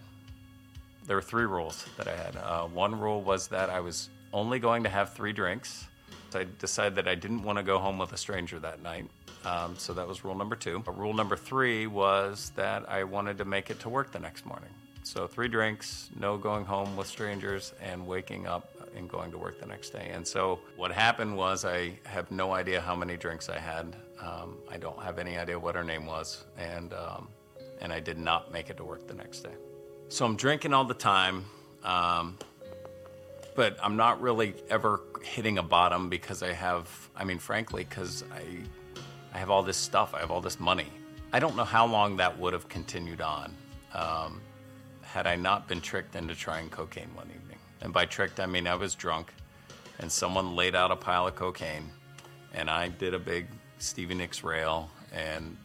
There 1.07 1.15
were 1.15 1.21
three 1.21 1.45
rules 1.45 1.85
that 1.97 2.07
I 2.07 2.15
had. 2.15 2.35
Uh, 2.37 2.67
one 2.67 2.99
rule 2.99 3.21
was 3.21 3.47
that 3.47 3.71
I 3.71 3.79
was 3.79 4.09
only 4.31 4.59
going 4.59 4.83
to 4.83 4.89
have 4.89 5.13
three 5.13 5.33
drinks. 5.33 5.85
I 6.33 6.45
decided 6.59 6.95
that 6.95 7.07
I 7.07 7.15
didn't 7.15 7.43
want 7.43 7.57
to 7.57 7.63
go 7.63 7.79
home 7.79 7.97
with 7.97 8.13
a 8.13 8.17
stranger 8.17 8.59
that 8.59 8.81
night. 8.81 9.09
Um, 9.43 9.75
so 9.77 9.93
that 9.93 10.07
was 10.07 10.23
rule 10.23 10.35
number 10.35 10.55
two. 10.55 10.81
Rule 10.85 11.13
number 11.13 11.35
three 11.35 11.87
was 11.87 12.51
that 12.55 12.87
I 12.87 13.03
wanted 13.03 13.39
to 13.39 13.45
make 13.45 13.71
it 13.71 13.79
to 13.81 13.89
work 13.89 14.11
the 14.11 14.19
next 14.19 14.45
morning. 14.45 14.69
So 15.03 15.25
three 15.25 15.47
drinks, 15.47 16.09
no 16.17 16.37
going 16.37 16.63
home 16.63 16.95
with 16.95 17.07
strangers, 17.07 17.73
and 17.81 18.05
waking 18.05 18.45
up 18.45 18.69
and 18.95 19.09
going 19.09 19.31
to 19.31 19.37
work 19.37 19.59
the 19.59 19.65
next 19.65 19.89
day. 19.89 20.11
And 20.13 20.25
so 20.25 20.59
what 20.75 20.91
happened 20.91 21.35
was 21.35 21.65
I 21.65 21.93
have 22.03 22.29
no 22.29 22.53
idea 22.53 22.79
how 22.79 22.95
many 22.95 23.17
drinks 23.17 23.49
I 23.49 23.57
had. 23.57 23.95
Um, 24.21 24.57
I 24.69 24.77
don't 24.77 25.01
have 25.01 25.17
any 25.17 25.37
idea 25.37 25.57
what 25.57 25.75
her 25.75 25.83
name 25.83 26.05
was, 26.05 26.43
and 26.57 26.93
um, 26.93 27.27
and 27.81 27.91
I 27.91 27.99
did 27.99 28.17
not 28.17 28.51
make 28.51 28.69
it 28.69 28.77
to 28.77 28.83
work 28.83 29.07
the 29.07 29.13
next 29.13 29.41
day. 29.41 29.53
So 30.09 30.25
I'm 30.25 30.35
drinking 30.35 30.73
all 30.73 30.85
the 30.85 30.93
time, 30.93 31.45
um, 31.83 32.37
but 33.55 33.77
I'm 33.81 33.95
not 33.95 34.21
really 34.21 34.53
ever 34.69 35.01
hitting 35.23 35.57
a 35.57 35.63
bottom 35.63 36.09
because 36.09 36.43
I 36.43 36.53
have. 36.53 36.87
I 37.15 37.23
mean, 37.23 37.39
frankly, 37.39 37.83
because 37.83 38.23
I 38.31 38.43
I 39.33 39.37
have 39.39 39.49
all 39.49 39.63
this 39.63 39.77
stuff. 39.77 40.13
I 40.13 40.19
have 40.19 40.31
all 40.31 40.41
this 40.41 40.59
money. 40.59 40.87
I 41.33 41.39
don't 41.39 41.55
know 41.55 41.63
how 41.63 41.87
long 41.87 42.17
that 42.17 42.37
would 42.37 42.53
have 42.53 42.67
continued 42.67 43.21
on 43.21 43.55
um, 43.93 44.41
had 45.01 45.27
I 45.27 45.35
not 45.35 45.67
been 45.67 45.81
tricked 45.81 46.15
into 46.15 46.35
trying 46.35 46.69
cocaine 46.69 47.09
one 47.15 47.27
evening. 47.27 47.57
And 47.81 47.93
by 47.93 48.05
tricked, 48.05 48.39
I 48.39 48.45
mean 48.45 48.67
I 48.67 48.75
was 48.75 48.95
drunk 48.95 49.33
and 49.99 50.11
someone 50.11 50.55
laid 50.55 50.75
out 50.75 50.91
a 50.91 50.95
pile 50.95 51.27
of 51.27 51.35
cocaine 51.35 51.89
and 52.53 52.69
I 52.69 52.89
did 52.89 53.13
a 53.13 53.19
big 53.19 53.47
Stevie 53.81 54.15
Nicks 54.15 54.43
rail 54.43 54.89
and 55.11 55.57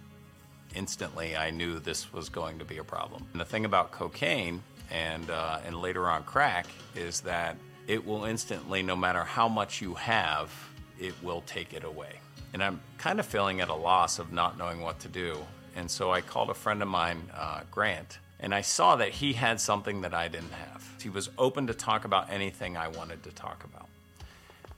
instantly 0.74 1.36
I 1.36 1.50
knew 1.50 1.78
this 1.78 2.12
was 2.12 2.28
going 2.28 2.58
to 2.58 2.64
be 2.64 2.78
a 2.78 2.84
problem. 2.84 3.26
And 3.32 3.40
the 3.40 3.44
thing 3.44 3.64
about 3.64 3.92
cocaine 3.92 4.62
and, 4.90 5.30
uh, 5.30 5.60
and 5.66 5.80
later 5.80 6.08
on 6.08 6.24
crack 6.24 6.66
is 6.94 7.20
that 7.22 7.56
it 7.86 8.04
will 8.04 8.24
instantly, 8.24 8.82
no 8.82 8.96
matter 8.96 9.22
how 9.22 9.48
much 9.48 9.80
you 9.80 9.94
have, 9.94 10.50
it 10.98 11.14
will 11.22 11.42
take 11.42 11.72
it 11.72 11.84
away. 11.84 12.20
And 12.52 12.62
I'm 12.62 12.80
kind 12.98 13.20
of 13.20 13.26
feeling 13.26 13.60
at 13.60 13.68
a 13.68 13.74
loss 13.74 14.18
of 14.18 14.32
not 14.32 14.58
knowing 14.58 14.80
what 14.80 14.98
to 15.00 15.08
do. 15.08 15.38
And 15.76 15.90
so 15.90 16.10
I 16.10 16.20
called 16.20 16.50
a 16.50 16.54
friend 16.54 16.82
of 16.82 16.88
mine, 16.88 17.22
uh, 17.34 17.60
Grant, 17.70 18.18
and 18.40 18.54
I 18.54 18.62
saw 18.62 18.96
that 18.96 19.10
he 19.10 19.34
had 19.34 19.60
something 19.60 20.00
that 20.00 20.14
I 20.14 20.28
didn't 20.28 20.52
have. 20.52 20.90
He 21.02 21.10
was 21.10 21.30
open 21.38 21.66
to 21.66 21.74
talk 21.74 22.04
about 22.04 22.30
anything 22.30 22.76
I 22.76 22.88
wanted 22.88 23.22
to 23.24 23.30
talk 23.30 23.64
about. 23.64 23.88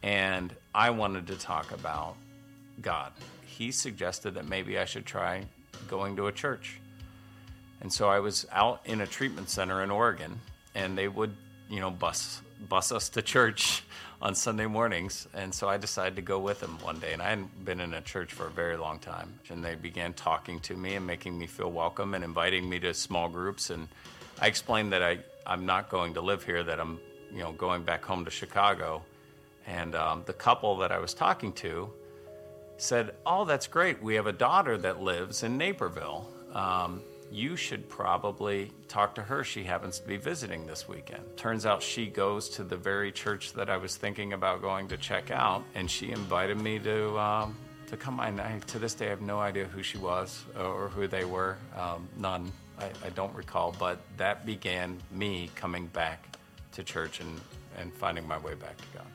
And 0.02 0.54
I 0.74 0.90
wanted 0.90 1.26
to 1.28 1.36
talk 1.36 1.72
about 1.72 2.16
God. 2.80 3.12
He 3.44 3.72
suggested 3.72 4.34
that 4.34 4.48
maybe 4.48 4.78
I 4.78 4.84
should 4.84 5.06
try 5.06 5.44
going 5.88 6.16
to 6.16 6.26
a 6.26 6.32
church. 6.32 6.80
And 7.80 7.92
so 7.92 8.08
I 8.08 8.20
was 8.20 8.46
out 8.52 8.80
in 8.84 9.00
a 9.00 9.06
treatment 9.06 9.48
center 9.48 9.82
in 9.82 9.90
Oregon, 9.90 10.40
and 10.74 10.98
they 10.98 11.08
would, 11.08 11.34
you 11.68 11.80
know, 11.80 11.90
bus 11.90 12.40
bus 12.68 12.90
us 12.90 13.08
to 13.10 13.22
church 13.22 13.84
on 14.22 14.34
Sunday 14.34 14.66
mornings. 14.66 15.28
And 15.34 15.54
so 15.54 15.68
I 15.68 15.76
decided 15.76 16.16
to 16.16 16.22
go 16.22 16.38
with 16.38 16.60
them 16.60 16.78
one 16.82 16.98
day. 16.98 17.12
And 17.12 17.22
I 17.22 17.30
hadn't 17.30 17.64
been 17.64 17.80
in 17.80 17.94
a 17.94 18.00
church 18.00 18.32
for 18.32 18.46
a 18.46 18.50
very 18.50 18.76
long 18.76 18.98
time. 18.98 19.38
And 19.48 19.64
they 19.64 19.76
began 19.76 20.12
talking 20.12 20.60
to 20.60 20.76
me 20.76 20.94
and 20.96 21.06
making 21.06 21.38
me 21.38 21.46
feel 21.46 21.70
welcome 21.70 22.14
and 22.14 22.24
inviting 22.24 22.68
me 22.68 22.80
to 22.80 22.94
small 22.94 23.28
groups. 23.28 23.70
And 23.70 23.88
I 24.40 24.48
explained 24.48 24.92
that 24.92 25.02
I, 25.02 25.18
I'm 25.46 25.66
not 25.66 25.88
going 25.88 26.14
to 26.14 26.20
live 26.20 26.42
here, 26.42 26.64
that 26.64 26.80
I'm, 26.80 26.98
you 27.32 27.38
know, 27.38 27.52
going 27.52 27.84
back 27.84 28.04
home 28.04 28.24
to 28.24 28.30
Chicago. 28.30 29.02
And 29.66 29.94
um, 29.94 30.22
the 30.26 30.32
couple 30.32 30.76
that 30.78 30.90
I 30.90 30.98
was 30.98 31.14
talking 31.14 31.52
to 31.54 31.90
said, 32.78 33.14
Oh, 33.26 33.44
that's 33.44 33.66
great. 33.66 34.02
We 34.02 34.14
have 34.14 34.26
a 34.26 34.32
daughter 34.32 34.78
that 34.78 35.02
lives 35.02 35.42
in 35.42 35.58
Naperville. 35.58 36.28
Um, 36.54 37.02
you 37.30 37.56
should 37.56 37.88
probably 37.88 38.72
talk 38.88 39.14
to 39.16 39.22
her. 39.22 39.44
She 39.44 39.62
happens 39.62 40.00
to 40.00 40.06
be 40.06 40.16
visiting 40.16 40.66
this 40.66 40.88
weekend. 40.88 41.22
Turns 41.36 41.66
out 41.66 41.82
she 41.82 42.06
goes 42.06 42.48
to 42.50 42.64
the 42.64 42.76
very 42.76 43.12
church 43.12 43.52
that 43.52 43.68
I 43.68 43.76
was 43.76 43.96
thinking 43.96 44.32
about 44.32 44.62
going 44.62 44.88
to 44.88 44.96
check 44.96 45.30
out, 45.30 45.62
and 45.74 45.90
she 45.90 46.10
invited 46.10 46.58
me 46.58 46.78
to 46.78 47.18
um, 47.18 47.56
to 47.88 47.96
come. 47.96 48.20
And 48.20 48.40
I, 48.40 48.58
to 48.68 48.78
this 48.78 48.94
day, 48.94 49.06
I 49.06 49.10
have 49.10 49.20
no 49.20 49.40
idea 49.40 49.66
who 49.66 49.82
she 49.82 49.98
was 49.98 50.44
or 50.58 50.88
who 50.88 51.06
they 51.06 51.24
were. 51.24 51.58
Um, 51.76 52.08
none. 52.16 52.50
I, 52.78 52.86
I 53.04 53.10
don't 53.10 53.34
recall. 53.34 53.74
But 53.78 53.98
that 54.16 54.46
began 54.46 54.98
me 55.10 55.50
coming 55.54 55.86
back 55.88 56.36
to 56.72 56.82
church 56.82 57.20
and, 57.20 57.40
and 57.76 57.92
finding 57.92 58.26
my 58.26 58.38
way 58.38 58.54
back 58.54 58.76
to 58.78 58.84
God. 58.94 59.06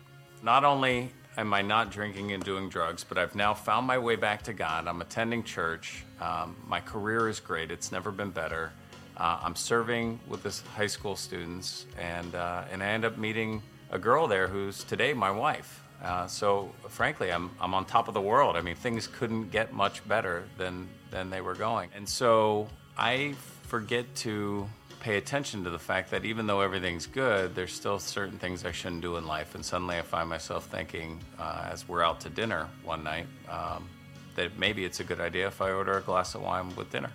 Not 0.43 0.65
only 0.65 1.09
am 1.37 1.53
I 1.53 1.61
not 1.61 1.91
drinking 1.91 2.31
and 2.31 2.43
doing 2.43 2.69
drugs, 2.69 3.03
but 3.03 3.17
I've 3.17 3.35
now 3.35 3.53
found 3.53 3.87
my 3.87 3.97
way 3.97 4.15
back 4.15 4.43
to 4.43 4.53
God. 4.53 4.87
I'm 4.87 5.01
attending 5.01 5.43
church. 5.43 6.05
Um, 6.21 6.55
my 6.67 6.79
career 6.79 7.29
is 7.29 7.39
great, 7.39 7.71
it's 7.71 7.91
never 7.91 8.11
been 8.11 8.31
better. 8.31 8.71
Uh, 9.15 9.39
I'm 9.43 9.55
serving 9.55 10.19
with 10.27 10.41
this 10.41 10.61
high 10.75 10.87
school 10.87 11.15
students, 11.15 11.85
and, 11.99 12.33
uh, 12.33 12.63
and 12.71 12.81
I 12.81 12.87
end 12.87 13.05
up 13.05 13.17
meeting 13.17 13.61
a 13.91 13.99
girl 13.99 14.27
there 14.27 14.47
who's 14.47 14.83
today 14.83 15.13
my 15.13 15.29
wife. 15.29 15.83
Uh, 16.03 16.27
so, 16.27 16.71
frankly, 16.89 17.31
I'm, 17.31 17.51
I'm 17.61 17.73
on 17.73 17.85
top 17.85 18.07
of 18.07 18.13
the 18.13 18.21
world. 18.21 18.57
I 18.57 18.61
mean, 18.61 18.75
things 18.75 19.07
couldn't 19.07 19.51
get 19.51 19.71
much 19.71 20.05
better 20.07 20.43
than, 20.57 20.89
than 21.11 21.29
they 21.29 21.41
were 21.41 21.53
going. 21.53 21.91
And 21.95 22.09
so 22.09 22.67
I 22.97 23.35
forget 23.63 24.13
to 24.17 24.67
pay 25.03 25.17
attention 25.17 25.65
to 25.65 25.69
the 25.69 25.77
fact 25.77 26.09
that 26.11 26.23
even 26.23 26.47
though 26.47 26.61
everything's 26.61 27.05
good, 27.05 27.53
there's 27.53 27.73
still 27.73 27.99
certain 27.99 28.39
things 28.39 28.65
I 28.65 28.71
shouldn't 28.71 29.01
do 29.01 29.17
in 29.17 29.27
life. 29.27 29.53
And 29.53 29.63
suddenly 29.63 29.97
I 29.97 30.01
find 30.01 30.29
myself 30.29 30.67
thinking, 30.67 31.19
uh, 31.37 31.67
as 31.69 31.85
we're 31.89 32.01
out 32.01 32.21
to 32.21 32.29
dinner 32.29 32.69
one 32.85 33.03
night, 33.03 33.27
um, 33.49 33.89
that 34.35 34.57
maybe 34.57 34.85
it's 34.85 35.01
a 35.01 35.03
good 35.03 35.19
idea 35.19 35.45
if 35.47 35.61
I 35.61 35.71
order 35.71 35.97
a 35.97 36.01
glass 36.01 36.35
of 36.35 36.41
wine 36.41 36.73
with 36.77 36.89
dinner. 36.89 37.11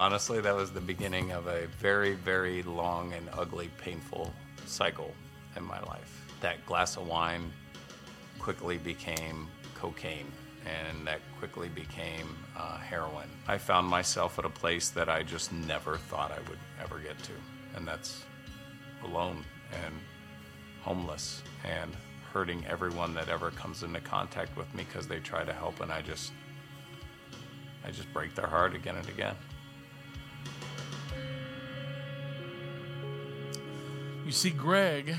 Honestly, 0.00 0.40
that 0.40 0.54
was 0.54 0.72
the 0.72 0.80
beginning 0.80 1.30
of 1.30 1.46
a 1.46 1.68
very, 1.78 2.14
very 2.14 2.64
long 2.64 3.12
and 3.12 3.28
ugly, 3.34 3.70
painful 3.78 4.34
cycle 4.66 5.14
in 5.56 5.62
my 5.62 5.80
life. 5.82 6.26
That 6.40 6.66
glass 6.66 6.96
of 6.96 7.06
wine 7.06 7.52
quickly 8.40 8.78
became 8.78 9.46
cocaine 9.76 10.26
and 10.66 11.06
that 11.06 11.20
quickly 11.38 11.68
became 11.68 12.36
uh, 12.56 12.78
heroin. 12.78 13.28
I 13.46 13.58
found 13.58 13.86
myself 13.86 14.38
at 14.38 14.44
a 14.44 14.50
place 14.50 14.90
that 14.90 15.08
I 15.08 15.22
just 15.22 15.52
never 15.52 15.96
thought 15.96 16.32
I 16.32 16.38
would 16.48 16.58
ever 16.82 16.98
get 16.98 17.20
to, 17.24 17.32
and 17.76 17.86
that's 17.86 18.24
alone 19.04 19.44
and 19.84 19.94
homeless 20.82 21.42
and 21.64 21.92
hurting 22.32 22.64
everyone 22.66 23.14
that 23.14 23.28
ever 23.28 23.50
comes 23.50 23.82
into 23.82 24.00
contact 24.00 24.56
with 24.56 24.72
me 24.74 24.84
because 24.84 25.06
they 25.06 25.20
try 25.20 25.44
to 25.44 25.52
help, 25.52 25.80
and 25.80 25.92
I 25.92 26.02
just, 26.02 26.32
I 27.84 27.90
just 27.90 28.12
break 28.12 28.34
their 28.34 28.46
heart 28.46 28.74
again 28.74 28.96
and 28.96 29.08
again. 29.08 29.34
You 34.24 34.32
see, 34.32 34.50
Greg, 34.50 35.14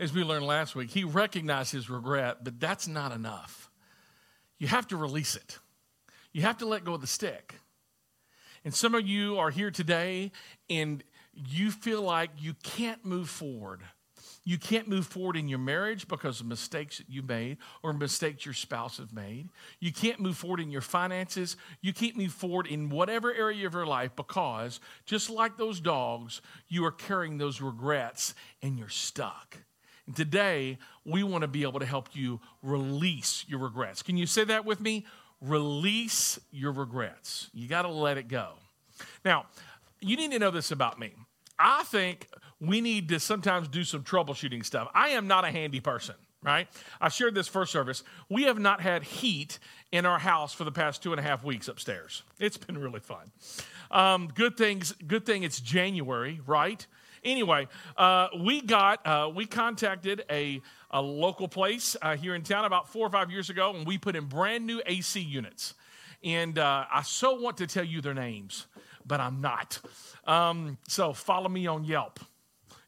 as 0.00 0.14
we 0.14 0.24
learned 0.24 0.46
last 0.46 0.74
week, 0.74 0.90
he 0.90 1.04
recognized 1.04 1.72
his 1.72 1.90
regret, 1.90 2.38
but 2.42 2.58
that's 2.58 2.88
not 2.88 3.12
enough 3.12 3.67
you 4.58 4.68
have 4.68 4.86
to 4.88 4.96
release 4.96 5.36
it. 5.36 5.58
You 6.32 6.42
have 6.42 6.58
to 6.58 6.66
let 6.66 6.84
go 6.84 6.94
of 6.94 7.00
the 7.00 7.06
stick. 7.06 7.54
And 8.64 8.74
some 8.74 8.94
of 8.94 9.06
you 9.06 9.38
are 9.38 9.50
here 9.50 9.70
today 9.70 10.32
and 10.68 11.02
you 11.32 11.70
feel 11.70 12.02
like 12.02 12.30
you 12.38 12.54
can't 12.62 13.04
move 13.04 13.28
forward. 13.28 13.80
You 14.44 14.56
can't 14.56 14.88
move 14.88 15.06
forward 15.06 15.36
in 15.36 15.46
your 15.46 15.58
marriage 15.58 16.08
because 16.08 16.40
of 16.40 16.46
mistakes 16.46 16.98
that 16.98 17.10
you 17.10 17.22
made 17.22 17.58
or 17.82 17.92
mistakes 17.92 18.46
your 18.46 18.54
spouse 18.54 18.96
have 18.96 19.12
made. 19.12 19.50
You 19.78 19.92
can't 19.92 20.20
move 20.20 20.38
forward 20.38 20.60
in 20.60 20.70
your 20.70 20.80
finances. 20.80 21.56
You 21.82 21.92
can't 21.92 22.16
move 22.16 22.32
forward 22.32 22.66
in 22.66 22.88
whatever 22.88 23.32
area 23.32 23.66
of 23.66 23.74
your 23.74 23.86
life 23.86 24.16
because, 24.16 24.80
just 25.04 25.28
like 25.28 25.58
those 25.58 25.80
dogs, 25.80 26.40
you 26.66 26.84
are 26.86 26.92
carrying 26.92 27.36
those 27.36 27.60
regrets 27.60 28.34
and 28.62 28.78
you're 28.78 28.88
stuck. 28.88 29.58
And 30.08 30.16
today, 30.16 30.78
we 31.04 31.22
want 31.22 31.42
to 31.42 31.48
be 31.48 31.62
able 31.62 31.80
to 31.80 31.86
help 31.86 32.08
you 32.14 32.40
release 32.62 33.44
your 33.46 33.60
regrets. 33.60 34.02
Can 34.02 34.16
you 34.16 34.24
say 34.24 34.42
that 34.44 34.64
with 34.64 34.80
me? 34.80 35.04
Release 35.42 36.40
your 36.50 36.72
regrets. 36.72 37.50
You 37.52 37.68
got 37.68 37.82
to 37.82 37.88
let 37.88 38.16
it 38.16 38.26
go. 38.26 38.54
Now, 39.22 39.44
you 40.00 40.16
need 40.16 40.32
to 40.32 40.38
know 40.38 40.50
this 40.50 40.70
about 40.70 40.98
me. 40.98 41.12
I 41.58 41.84
think 41.84 42.26
we 42.58 42.80
need 42.80 43.10
to 43.10 43.20
sometimes 43.20 43.68
do 43.68 43.84
some 43.84 44.02
troubleshooting 44.02 44.64
stuff. 44.64 44.88
I 44.94 45.10
am 45.10 45.28
not 45.28 45.44
a 45.44 45.50
handy 45.50 45.80
person, 45.80 46.14
right? 46.42 46.68
I 47.02 47.10
shared 47.10 47.34
this 47.34 47.46
first 47.46 47.70
service. 47.70 48.02
We 48.30 48.44
have 48.44 48.58
not 48.58 48.80
had 48.80 49.02
heat 49.02 49.58
in 49.92 50.06
our 50.06 50.18
house 50.18 50.54
for 50.54 50.64
the 50.64 50.72
past 50.72 51.02
two 51.02 51.12
and 51.12 51.20
a 51.20 51.22
half 51.22 51.44
weeks 51.44 51.68
upstairs. 51.68 52.22
It's 52.38 52.56
been 52.56 52.78
really 52.78 53.00
fun. 53.00 53.30
Um, 53.90 54.28
good 54.34 54.56
things. 54.56 54.92
Good 55.06 55.26
thing 55.26 55.42
it's 55.42 55.60
January, 55.60 56.40
right? 56.46 56.86
Anyway, 57.24 57.68
uh, 57.96 58.28
we 58.38 58.60
got, 58.60 59.06
uh, 59.06 59.30
we 59.34 59.46
contacted 59.46 60.24
a, 60.30 60.60
a 60.90 61.00
local 61.00 61.48
place 61.48 61.96
uh, 62.02 62.16
here 62.16 62.34
in 62.34 62.42
town 62.42 62.64
about 62.64 62.88
four 62.88 63.06
or 63.06 63.10
five 63.10 63.30
years 63.30 63.50
ago, 63.50 63.74
and 63.74 63.86
we 63.86 63.98
put 63.98 64.16
in 64.16 64.24
brand 64.24 64.66
new 64.66 64.80
AC 64.86 65.20
units. 65.20 65.74
And 66.24 66.58
uh, 66.58 66.84
I 66.92 67.02
so 67.02 67.40
want 67.40 67.58
to 67.58 67.66
tell 67.66 67.84
you 67.84 68.00
their 68.00 68.14
names, 68.14 68.66
but 69.06 69.20
I'm 69.20 69.40
not. 69.40 69.80
Um, 70.26 70.78
so 70.88 71.12
follow 71.12 71.48
me 71.48 71.66
on 71.66 71.84
Yelp. 71.84 72.20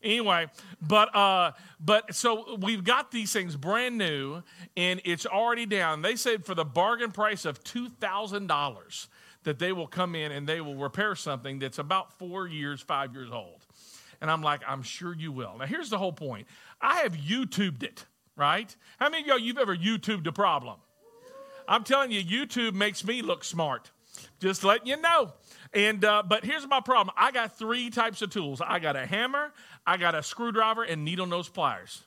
Anyway, 0.02 0.46
but 0.80 1.14
uh, 1.14 1.52
but 1.78 2.14
so 2.14 2.56
we've 2.56 2.82
got 2.82 3.10
these 3.10 3.32
things 3.32 3.54
brand 3.54 3.98
new, 3.98 4.42
and 4.74 5.00
it's 5.04 5.26
already 5.26 5.66
down. 5.66 6.00
They 6.00 6.16
said 6.16 6.46
for 6.46 6.54
the 6.54 6.64
bargain 6.64 7.12
price 7.12 7.44
of 7.44 7.62
two 7.62 7.90
thousand 7.90 8.46
dollars 8.46 9.08
that 9.44 9.58
they 9.58 9.72
will 9.72 9.86
come 9.86 10.14
in 10.14 10.32
and 10.32 10.46
they 10.46 10.60
will 10.60 10.76
repair 10.76 11.14
something 11.14 11.58
that's 11.58 11.78
about 11.78 12.18
four 12.18 12.46
years, 12.46 12.80
five 12.80 13.14
years 13.14 13.30
old. 13.30 13.59
And 14.20 14.30
I'm 14.30 14.42
like, 14.42 14.60
I'm 14.66 14.82
sure 14.82 15.14
you 15.14 15.32
will. 15.32 15.56
Now, 15.58 15.66
here's 15.66 15.90
the 15.90 15.98
whole 15.98 16.12
point 16.12 16.46
I 16.80 17.00
have 17.00 17.16
YouTubed 17.16 17.82
it, 17.82 18.06
right? 18.36 18.74
How 18.98 19.08
many 19.08 19.22
of 19.22 19.28
y'all, 19.28 19.38
you've 19.38 19.58
ever 19.58 19.76
YouTubed 19.76 20.26
a 20.26 20.32
problem? 20.32 20.78
I'm 21.66 21.84
telling 21.84 22.10
you, 22.10 22.22
YouTube 22.22 22.74
makes 22.74 23.04
me 23.04 23.22
look 23.22 23.44
smart. 23.44 23.92
Just 24.40 24.64
letting 24.64 24.88
you 24.88 24.96
know. 24.96 25.32
And 25.72 26.04
uh, 26.04 26.24
but 26.26 26.44
here's 26.44 26.66
my 26.66 26.80
problem. 26.80 27.14
I 27.16 27.30
got 27.30 27.56
three 27.56 27.90
types 27.90 28.22
of 28.22 28.30
tools. 28.30 28.60
I 28.60 28.80
got 28.80 28.96
a 28.96 29.06
hammer, 29.06 29.52
I 29.86 29.96
got 29.96 30.16
a 30.16 30.22
screwdriver, 30.22 30.82
and 30.82 31.04
needle 31.04 31.26
nose 31.26 31.48
pliers. 31.48 32.02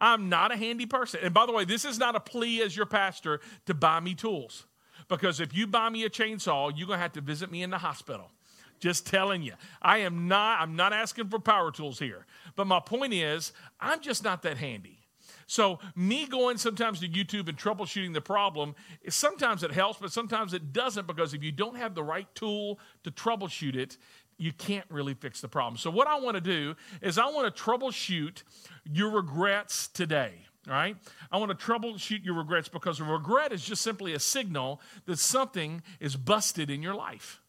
I'm 0.00 0.28
not 0.28 0.52
a 0.52 0.56
handy 0.56 0.86
person. 0.86 1.20
And 1.22 1.34
by 1.34 1.46
the 1.46 1.52
way, 1.52 1.64
this 1.64 1.84
is 1.84 1.98
not 1.98 2.16
a 2.16 2.20
plea 2.20 2.62
as 2.62 2.76
your 2.76 2.86
pastor 2.86 3.40
to 3.66 3.74
buy 3.74 4.00
me 4.00 4.14
tools. 4.14 4.66
Because 5.08 5.40
if 5.40 5.54
you 5.56 5.66
buy 5.66 5.88
me 5.88 6.04
a 6.04 6.10
chainsaw, 6.10 6.72
you're 6.76 6.86
going 6.86 6.98
to 6.98 7.02
have 7.02 7.12
to 7.12 7.20
visit 7.20 7.50
me 7.50 7.62
in 7.62 7.70
the 7.70 7.78
hospital. 7.78 8.30
Just 8.78 9.06
telling 9.06 9.42
you. 9.42 9.54
I 9.82 9.98
am 9.98 10.28
not, 10.28 10.60
I'm 10.60 10.76
not 10.76 10.92
asking 10.92 11.28
for 11.28 11.38
power 11.38 11.70
tools 11.70 11.98
here. 11.98 12.26
But 12.56 12.66
my 12.66 12.80
point 12.80 13.12
is, 13.14 13.52
I'm 13.80 14.00
just 14.00 14.22
not 14.24 14.42
that 14.42 14.58
handy. 14.58 14.98
So, 15.46 15.78
me 15.96 16.26
going 16.26 16.58
sometimes 16.58 17.00
to 17.00 17.08
YouTube 17.08 17.48
and 17.48 17.56
troubleshooting 17.56 18.12
the 18.12 18.20
problem, 18.20 18.74
sometimes 19.08 19.62
it 19.62 19.72
helps, 19.72 19.98
but 19.98 20.12
sometimes 20.12 20.52
it 20.52 20.74
doesn't 20.74 21.06
because 21.06 21.32
if 21.32 21.42
you 21.42 21.52
don't 21.52 21.76
have 21.76 21.94
the 21.94 22.02
right 22.02 22.26
tool 22.34 22.78
to 23.04 23.10
troubleshoot 23.10 23.74
it, 23.74 23.96
you 24.36 24.52
can't 24.52 24.84
really 24.90 25.14
fix 25.14 25.40
the 25.40 25.48
problem. 25.48 25.78
So, 25.78 25.90
what 25.90 26.06
I 26.06 26.20
want 26.20 26.36
to 26.36 26.42
do 26.42 26.76
is 27.00 27.18
I 27.18 27.26
want 27.26 27.54
to 27.54 27.62
troubleshoot 27.62 28.42
your 28.84 29.10
regrets 29.10 29.88
today. 29.88 30.44
Right? 30.66 30.96
I 31.32 31.38
want 31.38 31.58
to 31.58 31.66
troubleshoot 31.66 32.26
your 32.26 32.34
regrets 32.34 32.68
because 32.68 33.00
regret 33.00 33.52
is 33.52 33.64
just 33.64 33.80
simply 33.80 34.12
a 34.12 34.18
signal 34.18 34.82
that 35.06 35.18
something 35.18 35.82
is 35.98 36.14
busted 36.14 36.68
in 36.68 36.82
your 36.82 36.94
life. 36.94 37.40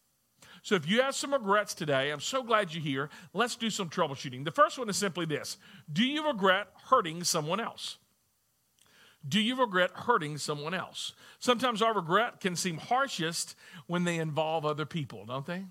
So 0.62 0.74
if 0.74 0.88
you 0.88 1.00
have 1.02 1.14
some 1.14 1.32
regrets 1.32 1.74
today, 1.74 2.10
I'm 2.10 2.20
so 2.20 2.42
glad 2.42 2.74
you're 2.74 2.82
here. 2.82 3.10
Let's 3.32 3.56
do 3.56 3.70
some 3.70 3.88
troubleshooting. 3.88 4.44
The 4.44 4.50
first 4.50 4.78
one 4.78 4.88
is 4.88 4.96
simply 4.96 5.26
this 5.26 5.56
Do 5.92 6.04
you 6.04 6.26
regret 6.26 6.68
hurting 6.88 7.24
someone 7.24 7.60
else? 7.60 7.98
Do 9.26 9.40
you 9.40 9.56
regret 9.56 9.90
hurting 9.94 10.38
someone 10.38 10.72
else? 10.72 11.12
Sometimes 11.38 11.82
our 11.82 11.94
regret 11.94 12.40
can 12.40 12.56
seem 12.56 12.78
harshest 12.78 13.54
when 13.86 14.04
they 14.04 14.18
involve 14.18 14.64
other 14.64 14.86
people, 14.86 15.26
don't 15.26 15.44
they? 15.44 15.64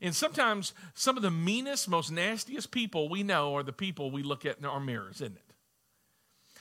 And 0.00 0.14
sometimes 0.14 0.72
some 0.94 1.16
of 1.16 1.22
the 1.22 1.30
meanest, 1.30 1.88
most 1.88 2.12
nastiest 2.12 2.70
people 2.70 3.08
we 3.08 3.22
know 3.22 3.56
are 3.56 3.62
the 3.62 3.72
people 3.72 4.10
we 4.10 4.22
look 4.22 4.44
at 4.46 4.58
in 4.58 4.64
our 4.64 4.78
mirrors, 4.78 5.16
isn't 5.16 5.36
it? 5.36 5.45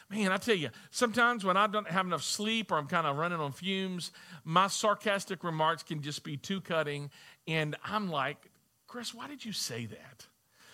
Man, 0.10 0.32
I 0.32 0.38
tell 0.38 0.56
you, 0.56 0.70
sometimes 0.92 1.44
when 1.44 1.58
I 1.58 1.66
don't 1.68 1.90
have 1.90 2.06
enough 2.06 2.22
sleep 2.22 2.72
or 2.72 2.78
I'm 2.78 2.88
kind 2.88 3.08
of 3.08 3.18
running 3.18 3.40
on 3.40 3.52
fumes, 3.52 4.12
my 4.44 4.68
sarcastic 4.68 5.44
remarks 5.44 5.82
can 5.82 6.02
just 6.02 6.24
be 6.24 6.38
too 6.38 6.62
cutting. 6.62 7.10
And 7.48 7.76
I'm 7.84 8.10
like, 8.10 8.52
Chris, 8.88 9.14
why 9.14 9.28
did 9.28 9.44
you 9.44 9.52
say 9.52 9.88
that? 9.88 10.28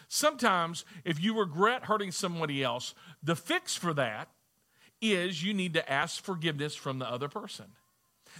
Sometimes, 0.09 0.83
if 1.05 1.23
you 1.23 1.39
regret 1.39 1.85
hurting 1.85 2.11
somebody 2.11 2.61
else, 2.61 2.93
the 3.23 3.35
fix 3.35 3.75
for 3.75 3.93
that 3.93 4.27
is 5.01 5.41
you 5.41 5.53
need 5.53 5.73
to 5.75 5.91
ask 5.91 6.21
forgiveness 6.21 6.75
from 6.75 7.00
the 7.00 7.09
other 7.09 7.29
person. 7.29 7.67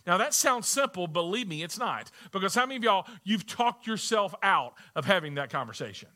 Now, 0.05 0.17
that 0.17 0.33
sounds 0.33 0.67
simple, 0.67 1.07
believe 1.07 1.48
me, 1.48 1.63
it's 1.63 1.79
not. 1.79 2.12
Because 2.33 2.53
how 2.53 2.65
many 2.65 2.75
of 2.75 2.83
y'all, 2.83 3.07
you've 3.24 3.48
talked 3.48 3.88
yourself 3.88 4.36
out 4.43 4.74
of 4.95 5.05
having 5.05 5.36
that 5.36 5.50
conversation? 5.50 6.10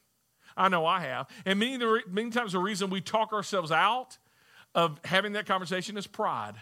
I 0.58 0.67
know 0.67 0.86
I 0.86 1.00
have. 1.01 1.27
And 1.46 1.60
many, 1.60 1.77
many 2.10 2.29
times 2.29 2.51
the 2.51 2.60
reason 2.60 2.89
we 2.89 3.01
talk 3.01 3.32
ourselves 3.32 3.72
out 3.72 4.17
of 4.75 5.00
having 5.05 5.34
that 5.34 5.48
conversation 5.48 5.98
is 5.98 6.05
pride. 6.05 6.55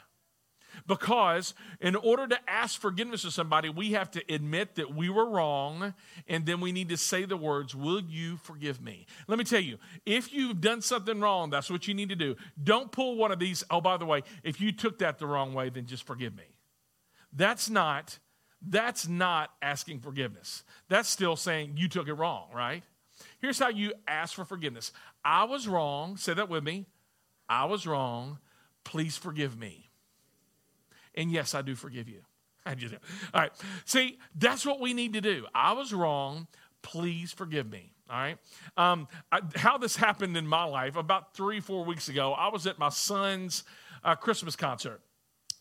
Because 0.87 1.53
in 1.81 1.95
order 1.95 2.27
to 2.27 2.49
ask 2.49 2.79
forgiveness 2.79 3.25
of 3.25 3.33
somebody, 3.33 3.69
we 3.69 3.91
have 3.91 4.09
to 4.11 4.23
admit 4.33 4.75
that 4.75 4.93
we 4.95 5.09
were 5.09 5.29
wrong, 5.29 5.93
and 6.27 6.45
then 6.45 6.61
we 6.61 6.71
need 6.71 6.89
to 6.89 6.97
say 6.97 7.25
the 7.25 7.37
words, 7.37 7.75
Will 7.75 8.01
you 8.01 8.37
forgive 8.37 8.81
me? 8.81 9.05
Let 9.27 9.37
me 9.37 9.45
tell 9.45 9.59
you, 9.59 9.77
if 10.05 10.33
you've 10.33 10.61
done 10.61 10.81
something 10.81 11.19
wrong, 11.19 11.49
that's 11.49 11.69
what 11.69 11.87
you 11.87 11.93
need 11.93 12.09
to 12.09 12.15
do. 12.15 12.35
Don't 12.61 12.91
pull 12.91 13.17
one 13.17 13.31
of 13.31 13.39
these, 13.39 13.63
oh, 13.69 13.81
by 13.81 13.97
the 13.97 14.05
way, 14.05 14.23
if 14.43 14.59
you 14.59 14.71
took 14.71 14.99
that 14.99 15.19
the 15.19 15.27
wrong 15.27 15.53
way, 15.53 15.69
then 15.69 15.85
just 15.85 16.05
forgive 16.05 16.35
me. 16.35 16.45
That's 17.31 17.69
not. 17.69 18.19
That's 18.65 19.07
not 19.07 19.51
asking 19.61 19.99
forgiveness. 19.99 20.63
That's 20.87 21.09
still 21.09 21.35
saying 21.35 21.73
you 21.75 21.89
took 21.89 22.07
it 22.07 22.13
wrong, 22.13 22.47
right? 22.53 22.83
Here's 23.39 23.59
how 23.59 23.69
you 23.69 23.93
ask 24.07 24.33
for 24.35 24.45
forgiveness. 24.45 24.91
I 25.23 25.43
was 25.43 25.67
wrong. 25.67 26.17
Say 26.17 26.33
that 26.33 26.49
with 26.49 26.63
me. 26.63 26.85
I 27.47 27.65
was 27.65 27.85
wrong. 27.85 28.39
Please 28.83 29.17
forgive 29.17 29.57
me. 29.57 29.89
And 31.15 31.31
yes, 31.31 31.53
I 31.53 31.61
do 31.61 31.75
forgive 31.75 32.09
you. 32.09 32.21
I 32.65 32.75
just, 32.75 32.93
all 33.33 33.41
right. 33.41 33.51
See, 33.85 34.19
that's 34.35 34.65
what 34.65 34.79
we 34.79 34.93
need 34.93 35.13
to 35.13 35.21
do. 35.21 35.45
I 35.53 35.73
was 35.73 35.93
wrong. 35.93 36.47
Please 36.81 37.31
forgive 37.31 37.69
me. 37.69 37.91
All 38.09 38.17
right. 38.17 38.37
Um, 38.77 39.07
I, 39.31 39.41
how 39.55 39.77
this 39.77 39.95
happened 39.95 40.35
in 40.37 40.45
my 40.45 40.65
life 40.65 40.95
about 40.95 41.33
three, 41.33 41.59
four 41.59 41.85
weeks 41.85 42.09
ago, 42.09 42.33
I 42.33 42.49
was 42.49 42.67
at 42.67 42.77
my 42.77 42.89
son's 42.89 43.63
uh, 44.03 44.15
Christmas 44.15 44.55
concert. 44.55 45.01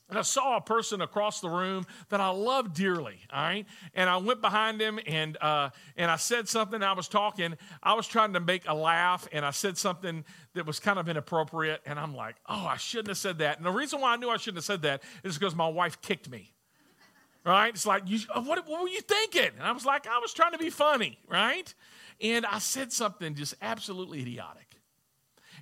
And 0.09 0.19
I 0.19 0.23
saw 0.23 0.59
a 0.59 0.61
person 0.61 1.01
across 1.01 1.41
the 1.41 1.49
room 1.49 1.87
that 2.11 2.21
I 2.21 2.29
love 2.29 2.75
dearly, 2.75 3.19
all 3.33 3.43
right? 3.43 3.67
And 3.95 4.11
I 4.11 4.19
went 4.19 4.43
behind 4.43 4.79
him 4.79 5.01
and, 5.07 5.39
uh, 5.41 5.71
and 5.97 6.11
I 6.11 6.17
said 6.17 6.49
something. 6.49 6.83
I 6.83 6.93
was 6.93 7.09
talking. 7.09 7.57
I 7.83 7.95
was 7.95 8.07
trying 8.07 8.35
to 8.35 8.41
make 8.41 8.69
a 8.69 8.75
laugh, 8.75 9.27
and 9.33 9.43
I 9.43 9.53
said 9.53 9.79
something 9.79 10.25
that 10.53 10.67
was 10.67 10.79
kind 10.81 10.99
of 10.99 11.09
inappropriate. 11.09 11.81
And 11.87 11.99
I'm 11.99 12.15
like, 12.15 12.37
oh, 12.47 12.67
I 12.67 12.77
shouldn't 12.77 13.09
have 13.09 13.17
said 13.17 13.39
that. 13.39 13.57
And 13.57 13.65
the 13.65 13.71
reason 13.71 14.03
why 14.03 14.13
I 14.13 14.17
knew 14.17 14.29
I 14.29 14.37
shouldn't 14.37 14.59
have 14.59 14.65
said 14.65 14.83
that 14.83 15.03
is 15.25 15.39
because 15.39 15.55
my 15.55 15.69
wife 15.69 16.01
kicked 16.03 16.29
me, 16.29 16.53
right? 17.47 17.73
It's 17.73 17.87
like, 17.87 18.03
you, 18.05 18.19
what, 18.35 18.69
what 18.69 18.83
were 18.83 18.89
you 18.89 19.01
thinking? 19.01 19.51
And 19.57 19.67
I 19.67 19.73
was 19.73 19.87
like, 19.87 20.07
I 20.07 20.19
was 20.19 20.35
trying 20.35 20.53
to 20.53 20.59
be 20.59 20.69
funny, 20.69 21.19
right? 21.27 21.73
And 22.21 22.45
I 22.45 22.59
said 22.59 22.93
something 22.93 23.35
just 23.35 23.55
absolutely 23.63 24.21
idiotic. 24.21 24.72